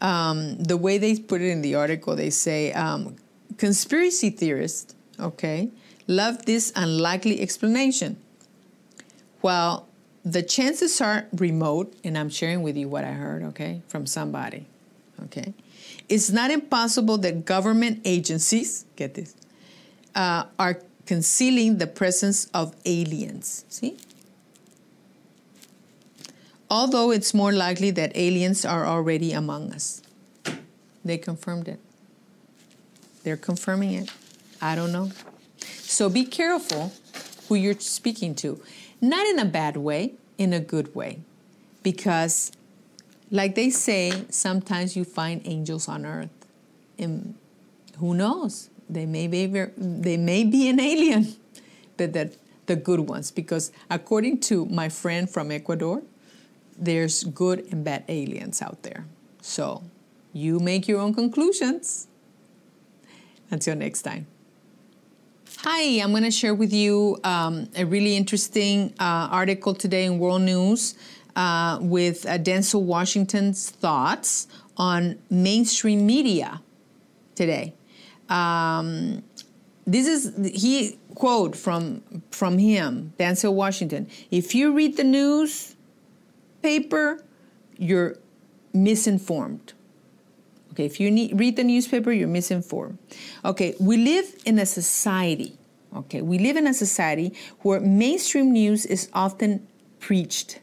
[0.00, 3.14] Um, the way they put it in the article, they say um,
[3.58, 5.70] conspiracy theorists, okay,
[6.08, 8.16] love this unlikely explanation.
[9.40, 9.86] While
[10.24, 14.66] the chances are remote, and I'm sharing with you what I heard, okay, from somebody,
[15.24, 15.54] okay,
[16.08, 19.34] it's not impossible that government agencies, get this,
[20.14, 23.64] uh, are concealing the presence of aliens.
[23.68, 23.96] See?
[26.68, 30.02] Although it's more likely that aliens are already among us.
[31.04, 31.80] They confirmed it.
[33.24, 34.12] They're confirming it.
[34.62, 35.10] I don't know.
[35.78, 36.92] So be careful
[37.48, 38.62] who you're speaking to.
[39.00, 41.20] Not in a bad way, in a good way.
[41.82, 42.52] Because,
[43.30, 46.30] like they say, sometimes you find angels on earth.
[46.98, 47.34] And
[47.98, 48.68] who knows?
[48.88, 51.36] They may be, they may be an alien,
[51.96, 52.36] but that
[52.66, 53.30] the good ones.
[53.30, 56.02] Because according to my friend from Ecuador,
[56.78, 59.04] there's good and bad aliens out there.
[59.42, 59.82] So
[60.32, 62.06] you make your own conclusions.
[63.50, 64.26] Until next time.
[65.62, 70.18] Hi, I'm going to share with you um, a really interesting uh, article today in
[70.18, 70.94] World News
[71.36, 74.48] uh, with uh, Denzel Washington's thoughts
[74.78, 76.62] on mainstream media
[77.34, 77.74] today.
[78.30, 79.22] Um,
[79.86, 84.08] this is he quote from from him, Denzel Washington.
[84.30, 85.76] If you read the news
[86.62, 87.22] paper,
[87.76, 88.16] you're
[88.72, 89.74] misinformed.
[90.80, 92.96] Okay, if you need, read the newspaper, you're misinformed.
[93.44, 95.58] Okay, we live in a society.
[95.94, 99.66] Okay, we live in a society where mainstream news is often
[99.98, 100.60] preached.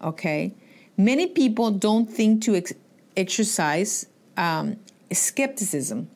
[0.00, 0.54] Okay,
[0.96, 2.72] many people don't think to ex-
[3.14, 4.06] exercise
[4.38, 4.78] um,
[5.12, 6.08] skepticism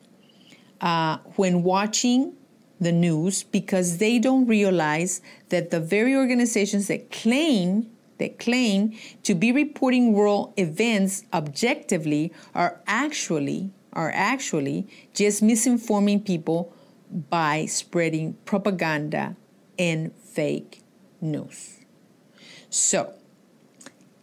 [0.81, 2.33] uh, when watching
[2.79, 7.85] the news because they don't realize that the very organizations that claim
[8.17, 16.73] that claim to be reporting world events objectively are actually are actually just misinforming people
[17.29, 19.35] by spreading propaganda
[19.77, 20.81] and fake
[21.21, 21.79] news.
[22.69, 23.13] So,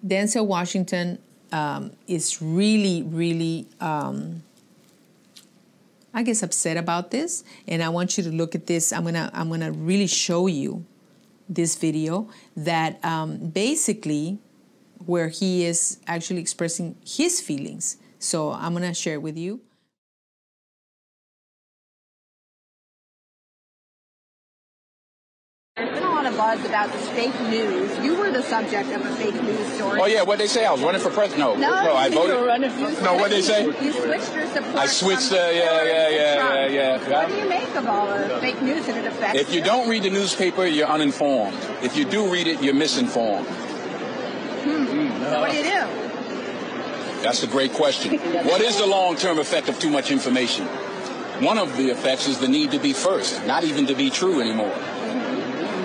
[0.04, 1.18] Denzel Washington
[1.52, 4.42] um, is really, really, um,
[6.12, 8.92] I guess, upset about this, and I want you to look at this.
[8.92, 10.84] I'm gonna, I'm gonna really show you
[11.50, 14.38] this video that um, basically
[15.04, 17.96] where he is actually expressing his feelings.
[18.18, 19.60] So I'm to share it with you.
[26.40, 27.98] Buzz about this fake news.
[27.98, 30.00] You were the subject of a fake news story.
[30.00, 30.64] Oh yeah, what they say?
[30.64, 31.40] I was running for president.
[31.40, 32.40] No, no, no I you voted.
[32.40, 33.66] were running for no, what they say?
[33.66, 34.74] You switched your support.
[34.74, 35.32] I switched.
[35.32, 37.10] Uh, yeah, yeah, yeah, yeah, yeah.
[37.10, 39.38] What do you make of all the fake news that it affects?
[39.38, 41.58] If you don't read the newspaper, you're uninformed.
[41.82, 43.46] If you do read it, you're misinformed.
[43.46, 45.82] so what do you do?
[47.20, 48.18] That's a great question.
[48.48, 50.66] What is the long-term effect of too much information?
[51.44, 54.40] One of the effects is the need to be first, not even to be true
[54.40, 54.74] anymore.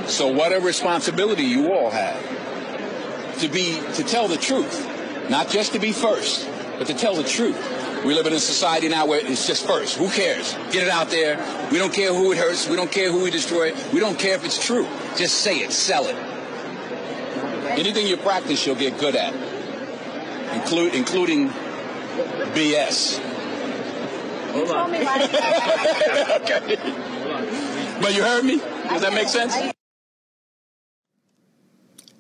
[0.08, 5.80] So whatever responsibility you all have to be to tell the truth, not just to
[5.80, 6.48] be first,
[6.78, 7.58] but to tell the truth.
[8.06, 9.98] We live in a society now where it's just first.
[9.98, 10.54] Who cares?
[10.72, 11.38] Get it out there.
[11.72, 12.70] We don't care who it hurts.
[12.70, 13.74] We don't care who we destroy.
[13.92, 14.88] We don't care if it's true.
[15.18, 15.72] Just say it.
[15.72, 16.16] Sell it.
[17.80, 19.34] Anything you practice, you'll get good at,
[20.54, 21.50] include, including
[22.54, 23.18] BS.
[24.56, 25.32] You told me last
[26.38, 26.42] time.
[26.42, 28.00] okay.
[28.02, 28.60] But you heard me?
[28.60, 29.75] Does that make sense?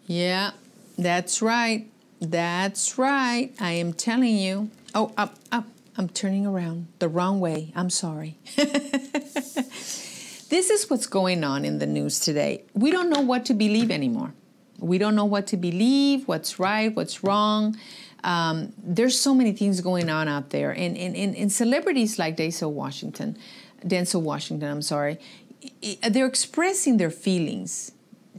[0.07, 0.51] Yeah,
[0.97, 1.87] that's right.
[2.21, 3.51] That's right.
[3.59, 4.69] I am telling you.
[4.93, 5.65] Oh, up, up.
[5.97, 7.71] I'm turning around the wrong way.
[7.75, 8.37] I'm sorry.
[8.55, 12.63] this is what's going on in the news today.
[12.73, 14.33] We don't know what to believe anymore.
[14.79, 17.77] We don't know what to believe, what's right, what's wrong.
[18.25, 20.71] Um, there's so many things going on out there.
[20.71, 23.37] And, and, and, and celebrities like Denzel Washington,
[23.85, 25.17] Denzel Washington, I'm sorry,
[26.09, 27.91] they're expressing their feelings.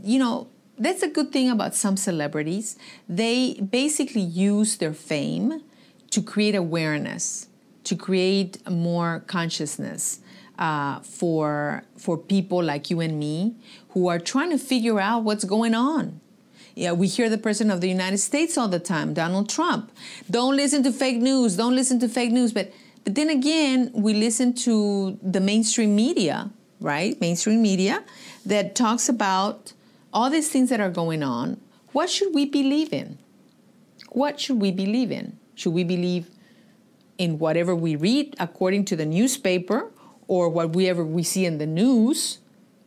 [0.03, 0.49] You know,
[0.79, 2.77] that's a good thing about some celebrities.
[3.09, 5.63] They basically use their fame
[6.11, 7.49] to create awareness,
[7.85, 10.21] to create more consciousness
[10.59, 13.55] uh, for for people like you and me
[13.91, 16.21] who are trying to figure out what's going on.
[16.75, 19.91] Yeah, we hear the president of the United States all the time, Donald Trump.
[20.31, 21.57] Don't listen to fake news.
[21.57, 22.53] Don't listen to fake news.
[22.53, 22.73] But
[23.05, 26.51] but then again, we listen to the mainstream media,
[26.81, 27.19] right?
[27.21, 28.03] Mainstream media
[28.45, 29.73] that talks about
[30.17, 31.61] all these things that are going on.
[31.93, 33.19] What should we believe in?
[34.13, 35.39] What should we believe in?
[35.55, 36.31] Should we believe
[37.19, 39.91] in whatever we read according to the newspaper
[40.27, 42.39] or whatever we see in the news,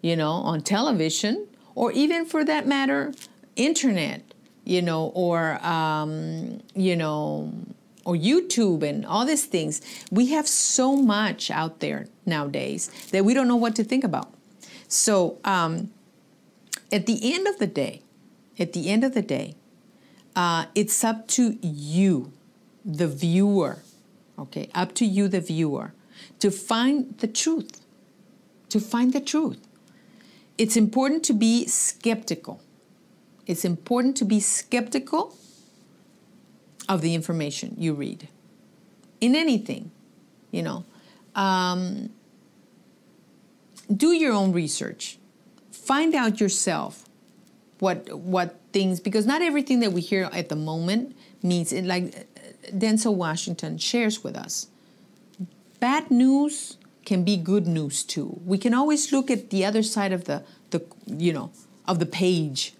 [0.01, 3.13] you know, on television, or even for that matter,
[3.55, 4.23] internet,
[4.65, 7.53] you know, or um, you know,
[8.05, 9.81] or YouTube and all these things.
[10.11, 14.33] We have so much out there nowadays that we don't know what to think about.
[14.87, 15.91] So um,
[16.91, 18.01] at the end of the day,
[18.57, 19.55] at the end of the day,
[20.35, 22.31] uh, it's up to you,
[22.83, 23.79] the viewer,
[24.37, 25.93] okay, up to you, the viewer,
[26.39, 27.81] to find the truth,
[28.69, 29.59] to find the truth.
[30.57, 32.61] It's important to be skeptical.
[33.45, 35.35] It's important to be skeptical
[36.87, 38.27] of the information you read
[39.21, 39.91] in anything,
[40.51, 40.85] you know.
[41.35, 42.09] Um,
[43.95, 45.18] do your own research.
[45.79, 47.05] Find out yourself
[47.79, 52.27] what what things because not everything that we hear at the moment means it like
[52.71, 54.67] Denzel Washington shares with us.
[55.79, 58.39] Bad news can be good news too.
[58.45, 61.51] We can always look at the other side of the the you know
[61.87, 62.73] of the page,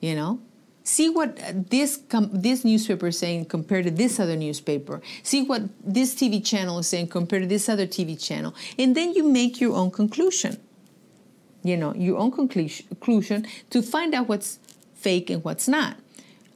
[0.00, 0.40] you know.
[0.84, 1.38] See what
[1.70, 5.00] this com- this newspaper is saying compared to this other newspaper.
[5.22, 9.14] See what this TV channel is saying compared to this other TV channel, and then
[9.14, 10.58] you make your own conclusion.
[11.62, 14.58] You know your own conclusion to find out what's
[14.94, 15.96] fake and what's not.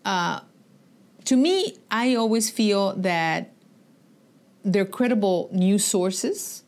[0.04, 0.40] Uh,
[1.24, 3.52] to me, I always feel that
[4.64, 6.62] they're credible news sources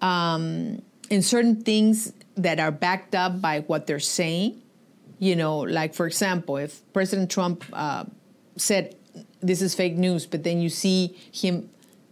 [0.00, 4.62] um, in certain things that are backed up by what they're saying.
[5.18, 8.04] You know, like for example, if President Trump uh,
[8.56, 8.96] said
[9.40, 11.70] this is fake news, but then you see him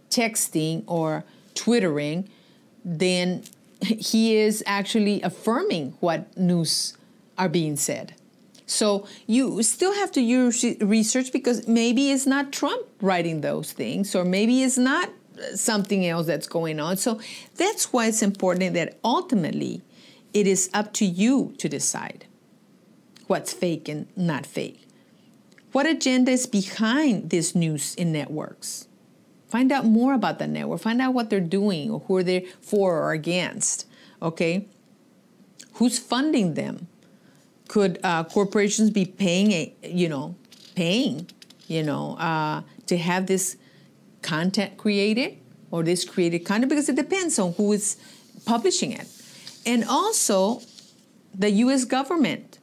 [0.09, 2.29] texting or twittering,
[2.83, 3.43] then
[3.81, 6.97] he is actually affirming what news
[7.37, 8.15] are being said.
[8.65, 14.13] So you still have to use research because maybe it's not Trump writing those things,
[14.13, 16.97] or maybe it's not uh, something else that's going on.
[16.97, 17.19] So
[17.55, 19.81] that's why it's important that ultimately
[20.33, 22.25] it is up to you to decide
[23.27, 24.85] what's fake and not fake.
[25.71, 28.86] What agenda is behind this news in networks?
[29.47, 30.81] Find out more about the network.
[30.81, 33.87] Find out what they're doing or who are they for or against.
[34.21, 34.67] Okay?
[35.73, 36.87] Who's funding them?
[37.67, 40.35] could uh, corporations be paying a you know
[40.75, 41.29] paying
[41.67, 43.57] you know uh, to have this
[44.21, 45.37] content created
[45.71, 47.97] or this created content because it depends on who is
[48.45, 49.07] publishing it
[49.65, 50.61] and also
[51.33, 52.59] the us government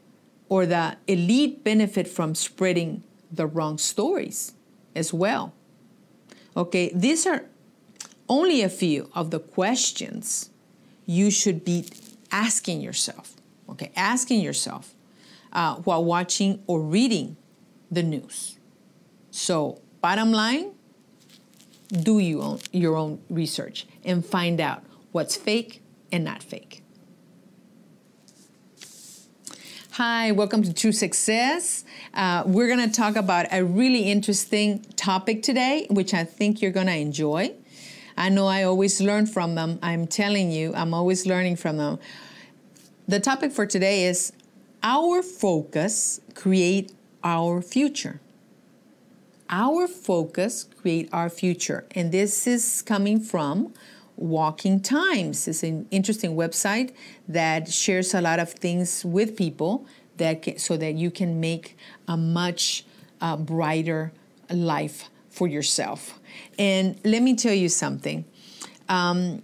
[0.49, 4.53] or the elite benefit from spreading the wrong stories
[4.95, 5.53] as well
[6.57, 7.45] okay these are
[8.29, 10.51] only a few of the questions
[11.07, 11.85] you should be
[12.31, 13.35] asking yourself
[13.69, 14.95] okay asking yourself
[15.55, 17.37] uh, while watching or reading
[17.91, 18.59] the news.
[19.31, 20.73] So, bottom line,
[21.89, 24.83] do you own, your own research and find out
[25.13, 25.81] what's fake
[26.11, 26.83] and not fake.
[29.97, 31.85] Hi, welcome to True Success.
[32.15, 36.73] Uh, we're going to talk about a really interesting topic today, which I think you're
[36.73, 37.53] going to enjoy.
[38.17, 39.79] I know I always learn from them.
[39.85, 42.01] I'm telling you, I'm always learning from them.
[43.07, 44.33] The topic for today is
[44.83, 46.91] our focus create
[47.23, 48.21] our future.
[49.49, 51.87] Our focus create our future.
[51.93, 53.73] And this is coming from
[54.17, 55.49] Waking Times.
[55.49, 56.93] It's an interesting website
[57.29, 59.87] that shares a lot of things with people
[60.17, 62.85] that can, so that you can make a much
[63.21, 64.13] uh, brighter
[64.51, 66.21] life for yourself.
[66.59, 68.25] And let me tell you something.
[68.89, 69.43] Um,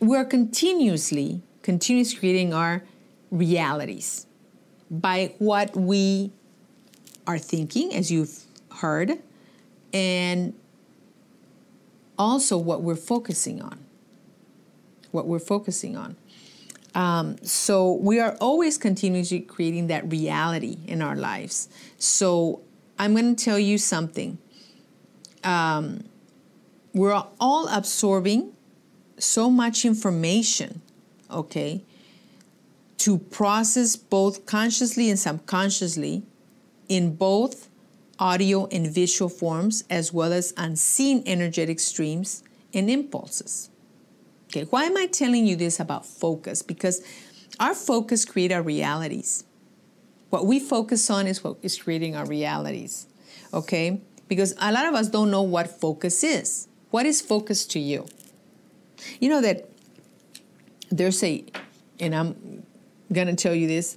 [0.00, 2.82] we're continuously, continuously creating our
[3.30, 4.26] realities
[4.90, 6.32] by what we
[7.26, 8.44] are thinking, as you've
[8.80, 9.18] heard,
[9.92, 10.54] and
[12.18, 13.78] also what we're focusing on.
[15.10, 16.16] What we're focusing on.
[16.94, 21.68] Um, so we are always continuously creating that reality in our lives.
[21.98, 22.60] So
[22.98, 24.38] I'm going to tell you something.
[25.44, 26.04] Um,
[26.92, 28.52] we're all absorbing
[29.18, 30.82] so much information,
[31.30, 31.82] okay?
[32.98, 36.22] to process both consciously and subconsciously
[36.88, 37.67] in both
[38.18, 42.42] audio and visual forms, as well as unseen energetic streams
[42.74, 43.70] and impulses.
[44.48, 46.62] Okay, why am I telling you this about focus?
[46.62, 47.02] Because
[47.60, 49.44] our focus create our realities.
[50.30, 53.06] What we focus on is what is creating our realities.
[53.52, 54.00] Okay?
[54.26, 56.68] Because a lot of us don't know what focus is.
[56.90, 58.06] What is focus to you?
[59.20, 59.68] You know that
[60.90, 61.44] there's a,
[62.00, 62.64] and I'm
[63.10, 63.96] to tell you this.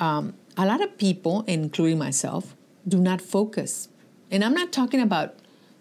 [0.00, 2.54] Um, a lot of people, including myself,
[2.86, 3.88] do not focus.
[4.30, 5.36] And I'm not talking about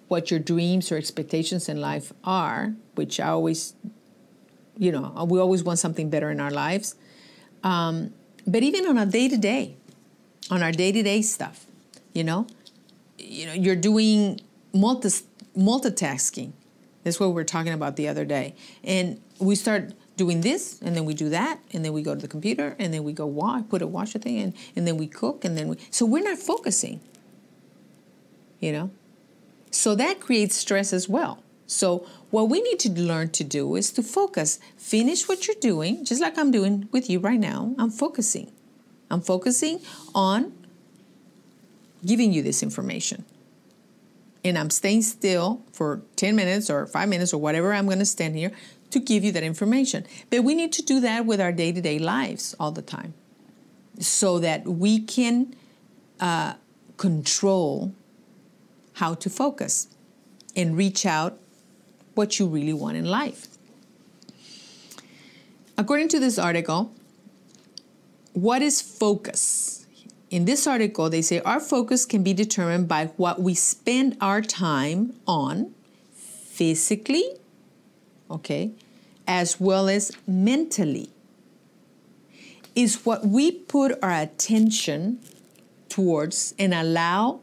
[0.07, 3.73] what your dreams or expectations in life are, which I always,
[4.77, 6.95] you know, we always want something better in our lives.
[7.63, 8.13] Um,
[8.45, 9.77] but even on a day to day,
[10.51, 11.65] on our day to day stuff,
[12.13, 12.47] you know
[13.17, 14.39] you know you're doing
[14.73, 15.09] multi
[15.57, 16.53] multitasking
[17.03, 20.95] that's what we were talking about the other day and we start doing this and
[20.95, 23.25] then we do that and then we go to the computer and then we go
[23.25, 26.23] wash put a washer thing in and then we cook and then we so we're
[26.23, 26.99] not focusing
[28.63, 28.89] you know?
[29.71, 31.43] So that creates stress as well.
[31.67, 34.59] So what we need to learn to do is to focus.
[34.77, 37.75] Finish what you're doing just like i'm doing with you right now.
[37.77, 38.51] I'm focusing.
[39.11, 39.81] I'm focusing
[40.15, 40.53] on
[42.05, 43.25] giving you this information.
[44.45, 48.05] And i'm staying still for 10 minutes or 5 minutes or whatever i'm going to
[48.05, 48.51] stand here
[48.93, 50.05] to give you that information.
[50.29, 53.13] But we need to do that with our day to day lives all the time
[53.99, 55.55] so that we can
[56.19, 56.53] uh,
[56.97, 57.93] control
[58.93, 59.87] how to focus
[60.55, 61.39] and reach out
[62.13, 63.47] what you really want in life.
[65.77, 66.91] According to this article,
[68.33, 69.85] what is focus?
[70.29, 74.41] In this article, they say our focus can be determined by what we spend our
[74.41, 75.73] time on
[76.13, 77.23] physically,
[78.29, 78.71] okay,
[79.27, 81.09] as well as mentally,
[82.75, 85.19] is what we put our attention
[85.89, 87.39] towards and allow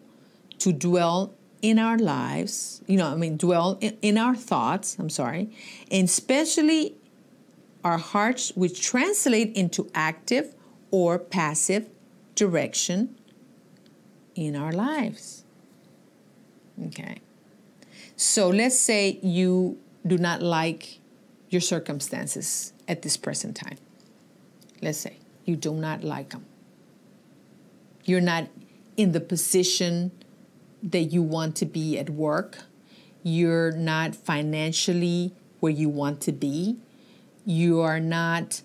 [0.59, 5.11] to dwell in our lives, you know, I mean, dwell in, in our thoughts, I'm
[5.11, 5.51] sorry,
[5.91, 6.97] and especially
[7.85, 10.55] our hearts, which translate into active
[10.91, 11.89] or passive
[12.35, 13.15] direction
[14.35, 15.45] in our lives.
[16.87, 17.21] Okay.
[18.17, 21.00] So let's say you do not like
[21.51, 23.77] your circumstances at this present time.
[24.81, 26.47] Let's say you do not like them.
[28.05, 28.49] You're not
[28.97, 30.13] in the position
[30.83, 32.59] that you want to be at work.
[33.23, 36.79] You're not financially where you want to be.
[37.45, 38.63] You are not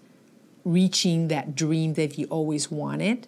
[0.64, 3.28] reaching that dream that you always wanted.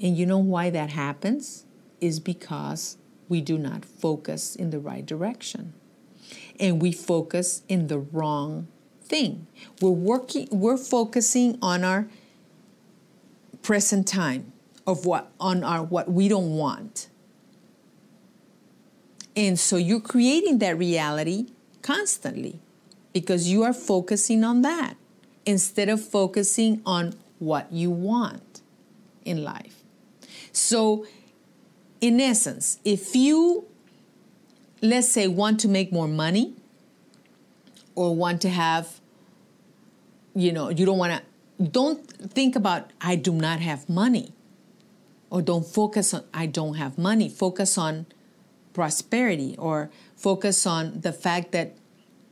[0.00, 1.64] And you know why that happens?
[2.00, 2.98] Is because
[3.28, 5.72] we do not focus in the right direction
[6.60, 8.68] and we focus in the wrong
[9.02, 9.46] thing.
[9.80, 12.08] We're working we're focusing on our
[13.62, 14.52] present time
[14.86, 17.08] of what on our what we don't want.
[19.34, 21.48] And so you're creating that reality
[21.82, 22.58] constantly
[23.12, 24.96] because you are focusing on that
[25.44, 28.62] instead of focusing on what you want
[29.24, 29.82] in life.
[30.52, 31.06] So
[32.00, 33.66] in essence, if you
[34.90, 36.54] let's say, want to make more money
[37.94, 39.00] or want to have,
[40.34, 44.32] you know, you don't want to, don't think about, I do not have money.
[45.30, 47.28] Or don't focus on, I don't have money.
[47.28, 48.06] Focus on
[48.72, 51.76] prosperity or focus on the fact that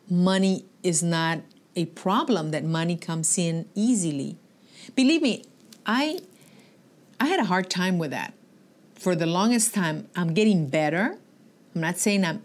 [0.09, 1.41] money is not
[1.75, 4.37] a problem, that money comes in easily.
[4.95, 5.45] Believe me,
[5.87, 6.21] I,
[7.19, 8.35] I had a hard time with that.
[8.95, 11.19] For the longest time, I'm getting better
[11.75, 12.43] I'm not saying I'm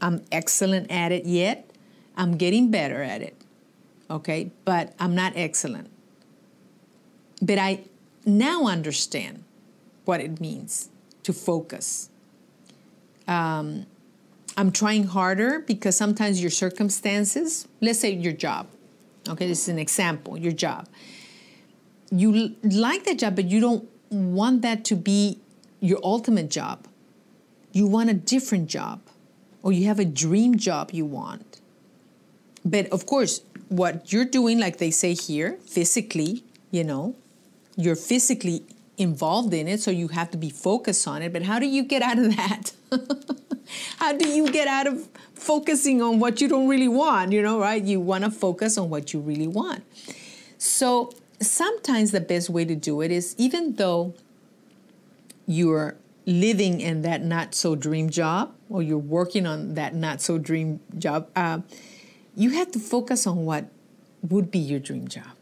[0.00, 1.70] I'm excellent at it yet.
[2.16, 3.36] I'm getting better at it.
[4.10, 4.50] Okay?
[4.64, 5.90] But I'm not excellent.
[7.40, 7.84] But I
[8.26, 9.44] now understand
[10.04, 10.90] what it means
[11.22, 12.10] to focus.
[13.26, 13.86] Um,
[14.56, 18.68] I'm trying harder because sometimes your circumstances, let's say your job,
[19.28, 20.86] okay, this is an example, your job.
[22.10, 25.40] You like that job, but you don't want that to be
[25.80, 26.86] your ultimate job
[27.74, 29.00] you want a different job
[29.62, 31.60] or you have a dream job you want.
[32.64, 37.16] But of course, what you're doing, like they say here, physically, you know,
[37.76, 38.62] you're physically
[38.96, 41.32] involved in it, so you have to be focused on it.
[41.32, 42.72] But how do you get out of that?
[43.98, 47.58] how do you get out of focusing on what you don't really want, you know,
[47.58, 47.82] right?
[47.82, 49.82] You want to focus on what you really want.
[50.58, 54.14] So sometimes the best way to do it is even though
[55.46, 55.96] you're
[56.26, 60.80] living in that not so dream job or you're working on that not so dream
[60.98, 61.60] job, uh,
[62.34, 63.66] you have to focus on what
[64.28, 65.36] would be your dream job.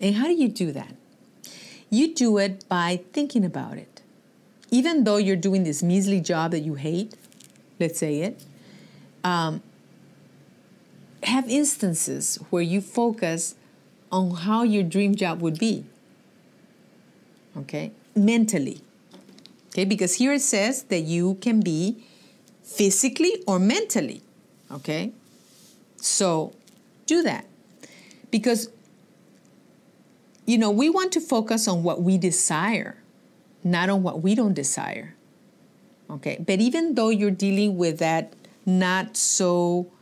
[0.00, 0.94] And how do you do that?
[1.88, 4.02] You do it by thinking about it.
[4.70, 7.14] Even though you're doing this measly job that you hate,
[7.78, 8.44] let's say it,
[9.24, 9.62] um,
[11.22, 13.54] have instances where you focus
[14.12, 15.84] on how your dream job would be.
[17.56, 17.92] Okay?
[18.14, 18.80] Mentally.
[19.76, 22.02] Okay, because here it says that you can be
[22.62, 24.22] physically or mentally.
[24.72, 25.12] Okay,
[25.98, 26.54] so
[27.04, 27.44] do that
[28.30, 28.70] because
[30.46, 32.96] you know we want to focus on what we desire,
[33.62, 35.14] not on what we don't desire.
[36.08, 38.32] Okay, but even though you're dealing with that
[38.64, 39.92] not so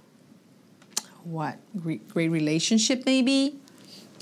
[1.25, 3.59] what great relationship maybe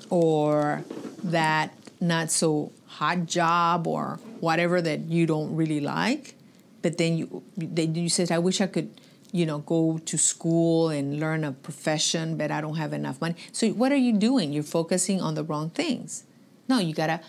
[0.09, 0.83] or
[1.23, 6.35] that not so hot job or whatever that you don't really like,
[6.83, 8.91] but then you then you said, I wish I could,
[9.31, 13.37] you know, go to school and learn a profession, but I don't have enough money.
[13.53, 14.53] So what are you doing?
[14.53, 16.25] You're focusing on the wrong things.
[16.69, 17.21] No, you gotta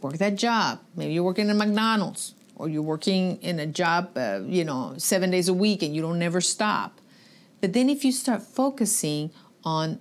[0.00, 0.78] work that job.
[0.94, 5.32] Maybe you're working at McDonald's or you're working in a job, uh, you know, seven
[5.32, 7.00] days a week and you don't never stop.
[7.60, 9.32] But then if you start focusing
[9.64, 9.98] on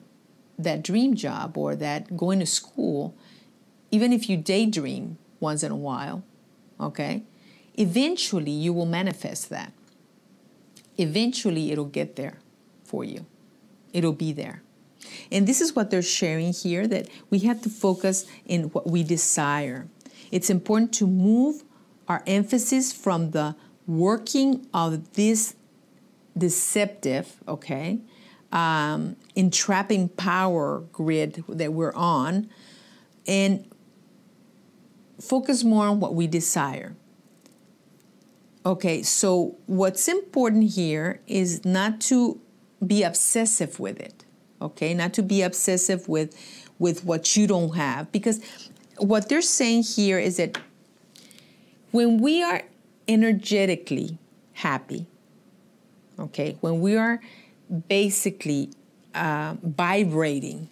[0.59, 3.15] that dream job or that going to school,
[3.89, 6.23] even if you daydream once in a while,
[6.79, 7.23] okay,
[7.75, 9.71] eventually you will manifest that.
[10.97, 12.39] Eventually it'll get there
[12.83, 13.25] for you,
[13.93, 14.61] it'll be there.
[15.31, 19.03] And this is what they're sharing here that we have to focus in what we
[19.03, 19.87] desire.
[20.31, 21.63] It's important to move
[22.07, 25.55] our emphasis from the working of this
[26.37, 27.99] deceptive, okay,
[28.51, 32.49] um, entrapping power grid that we're on
[33.27, 33.65] and
[35.19, 36.95] focus more on what we desire.
[38.65, 42.39] Okay, so what's important here is not to
[42.85, 44.25] be obsessive with it.
[44.61, 46.35] Okay, not to be obsessive with
[46.79, 48.39] with what you don't have because
[48.97, 50.59] what they're saying here is that
[51.91, 52.63] when we are
[53.07, 54.17] energetically
[54.53, 55.07] happy,
[56.19, 57.19] okay, when we are
[57.87, 58.69] basically
[59.15, 60.69] uh, vibrating,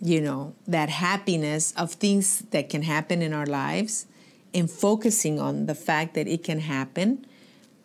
[0.00, 4.06] you know, that happiness of things that can happen in our lives
[4.54, 7.26] and focusing on the fact that it can happen,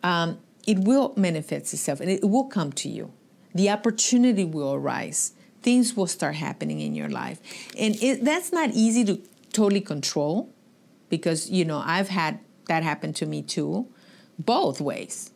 [0.02, 3.12] um, it will manifest itself and it will come to you.
[3.54, 5.32] The opportunity will arise.
[5.62, 7.40] Things will start happening in your life.
[7.78, 9.20] And it, that's not easy to
[9.52, 10.52] totally control
[11.08, 13.86] because, you know, I've had that happen to me too,
[14.38, 15.30] both ways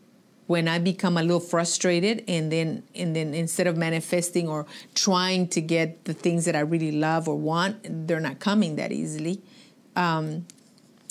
[0.49, 5.47] when I become a little frustrated and then and then instead of manifesting or trying
[5.49, 7.77] to get the things that I really love or want,
[8.09, 9.43] they're not coming that easily.
[9.95, 10.47] Um,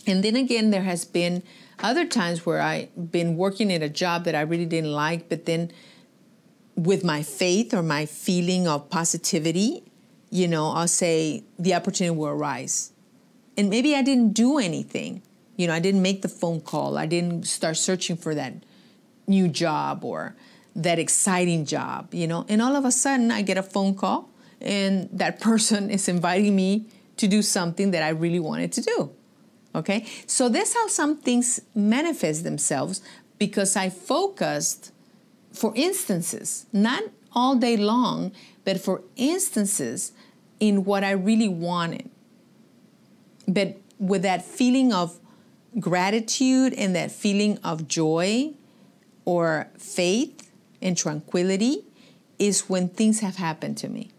[0.07, 1.43] and then again, there has been
[1.77, 5.45] other times where I've been working at a job that I really didn't like, but
[5.45, 5.71] then
[6.75, 9.83] with my faith or my feeling of positivity,
[10.31, 12.91] you know, I'll say the opportunity will arise.
[13.55, 15.21] And maybe I didn't do anything.
[15.57, 16.97] You know, I didn't make the phone call.
[16.97, 18.53] I didn't start searching for that
[19.27, 20.35] new job or
[20.75, 22.45] that exciting job, you know.
[22.47, 24.29] And all of a sudden, I get a phone call,
[24.61, 29.11] and that person is inviting me to do something that I really wanted to do.
[29.75, 30.05] Okay?
[30.25, 33.01] So that's how some things manifest themselves
[33.37, 34.91] because I focused
[35.51, 37.03] for instances, not
[37.33, 38.31] all day long,
[38.63, 40.11] but for instances
[40.59, 42.09] in what I really wanted.
[43.47, 45.19] But with that feeling of
[45.79, 48.53] gratitude and that feeling of joy
[49.27, 50.49] or faith
[50.81, 51.83] and tranquility
[52.39, 54.09] is when things have happened to me.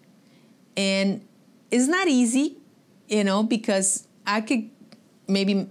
[0.77, 1.27] And
[1.71, 2.59] it's not easy,
[3.09, 4.69] you know, because I could
[5.27, 5.67] maybe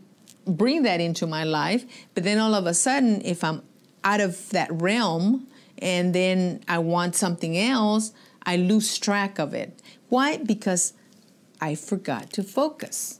[0.47, 1.85] bring that into my life,
[2.15, 3.61] but then all of a sudden, if I'm
[4.03, 5.45] out of that realm
[5.77, 8.13] and then I want something else,
[8.43, 9.79] I lose track of it.
[10.09, 10.37] Why?
[10.37, 10.93] Because
[11.61, 13.16] I forgot to focus.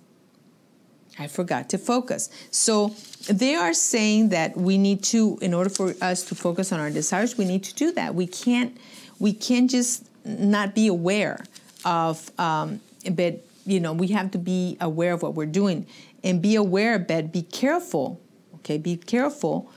[1.19, 2.29] I forgot to focus.
[2.51, 2.95] So
[3.29, 6.89] they are saying that we need to, in order for us to focus on our
[6.89, 8.13] desires, we need to do that.
[8.13, 8.77] We can't,
[9.19, 11.43] we can't just not be aware
[11.85, 15.87] of, um, but you know, we have to be aware of what we're doing
[16.23, 18.21] and be aware, but be careful.
[18.55, 19.71] Okay, be careful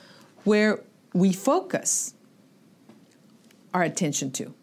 [0.44, 0.80] where
[1.12, 2.14] we focus
[3.72, 4.54] our attention to.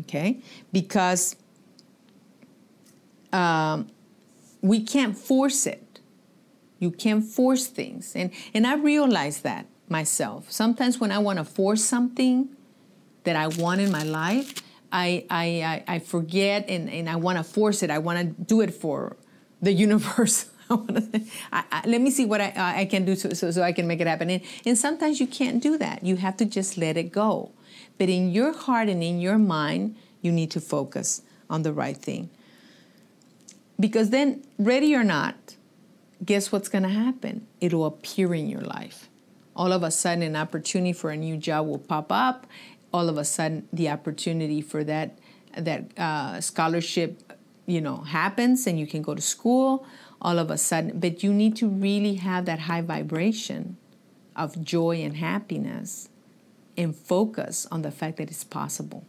[0.00, 0.40] Okay,
[0.72, 1.36] because
[3.32, 3.88] um,
[4.62, 6.00] we can't force it.
[6.78, 8.14] You can't force things.
[8.14, 10.50] And, and I realize that myself.
[10.50, 12.50] Sometimes when I want to force something
[13.24, 14.54] that I want in my life,
[14.92, 17.90] I, I, I, forget and, and I want to force it.
[17.90, 19.16] I want to do it for
[19.60, 20.46] the universe.
[20.70, 23.86] I, I, let me see what I, I can do so, so, so I can
[23.86, 24.30] make it happen.
[24.30, 26.04] And, and sometimes you can't do that.
[26.04, 27.52] You have to just let it go.
[27.98, 31.96] But in your heart and in your mind, you need to focus on the right
[31.96, 32.30] thing.
[33.80, 35.56] Because then, ready or not,
[36.24, 37.46] guess what's going to happen?
[37.60, 39.08] It'll appear in your life.
[39.54, 42.46] All of a sudden, an opportunity for a new job will pop up.
[42.92, 45.18] All of a sudden, the opportunity for that
[45.56, 47.32] that uh, scholarship,
[47.66, 49.86] you know, happens, and you can go to school.
[50.20, 53.76] All of a sudden, but you need to really have that high vibration
[54.34, 56.08] of joy and happiness,
[56.76, 59.04] and focus on the fact that it's possible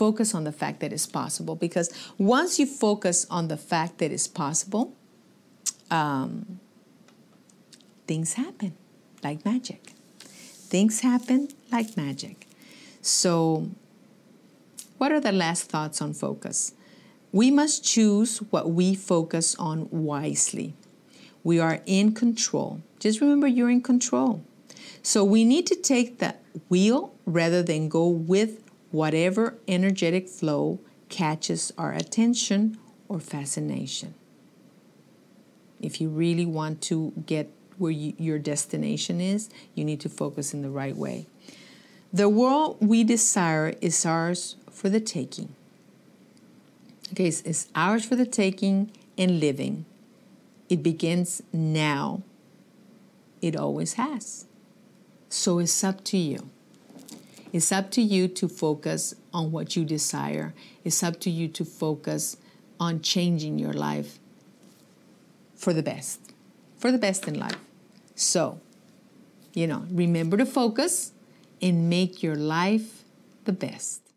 [0.00, 4.10] focus on the fact that it's possible because once you focus on the fact that
[4.10, 4.94] it's possible,
[5.90, 6.58] um,
[8.06, 8.72] things happen
[9.22, 9.92] like magic.
[10.72, 12.46] Things happen like magic.
[13.02, 13.68] So,
[14.96, 16.72] what are the last thoughts on focus?
[17.30, 20.72] We must choose what we focus on wisely.
[21.44, 22.80] We are in control.
[23.00, 24.42] Just remember you're in control.
[25.02, 26.36] So we need to take the
[26.70, 28.59] wheel rather than go with
[28.90, 34.14] whatever energetic flow catches our attention or fascination.
[35.80, 40.52] If you really want to get where you, your destination is, you need to focus
[40.52, 41.26] in the right way.
[42.12, 45.54] The world we desire is ours for the taking.
[47.12, 49.86] Okay, it's, it's ours for the taking and living.
[50.68, 52.22] It begins now.
[53.40, 54.46] It always has.
[55.28, 56.50] So it's up to you.
[57.52, 60.54] It's up to you to focus on what you desire.
[60.84, 62.36] It's up to you to focus
[62.78, 64.18] on changing your life
[65.56, 66.20] for the best,
[66.78, 67.58] for the best in life.
[68.14, 68.60] So,
[69.52, 71.12] you know, remember to focus
[71.60, 73.04] and make your life
[73.44, 74.09] the best.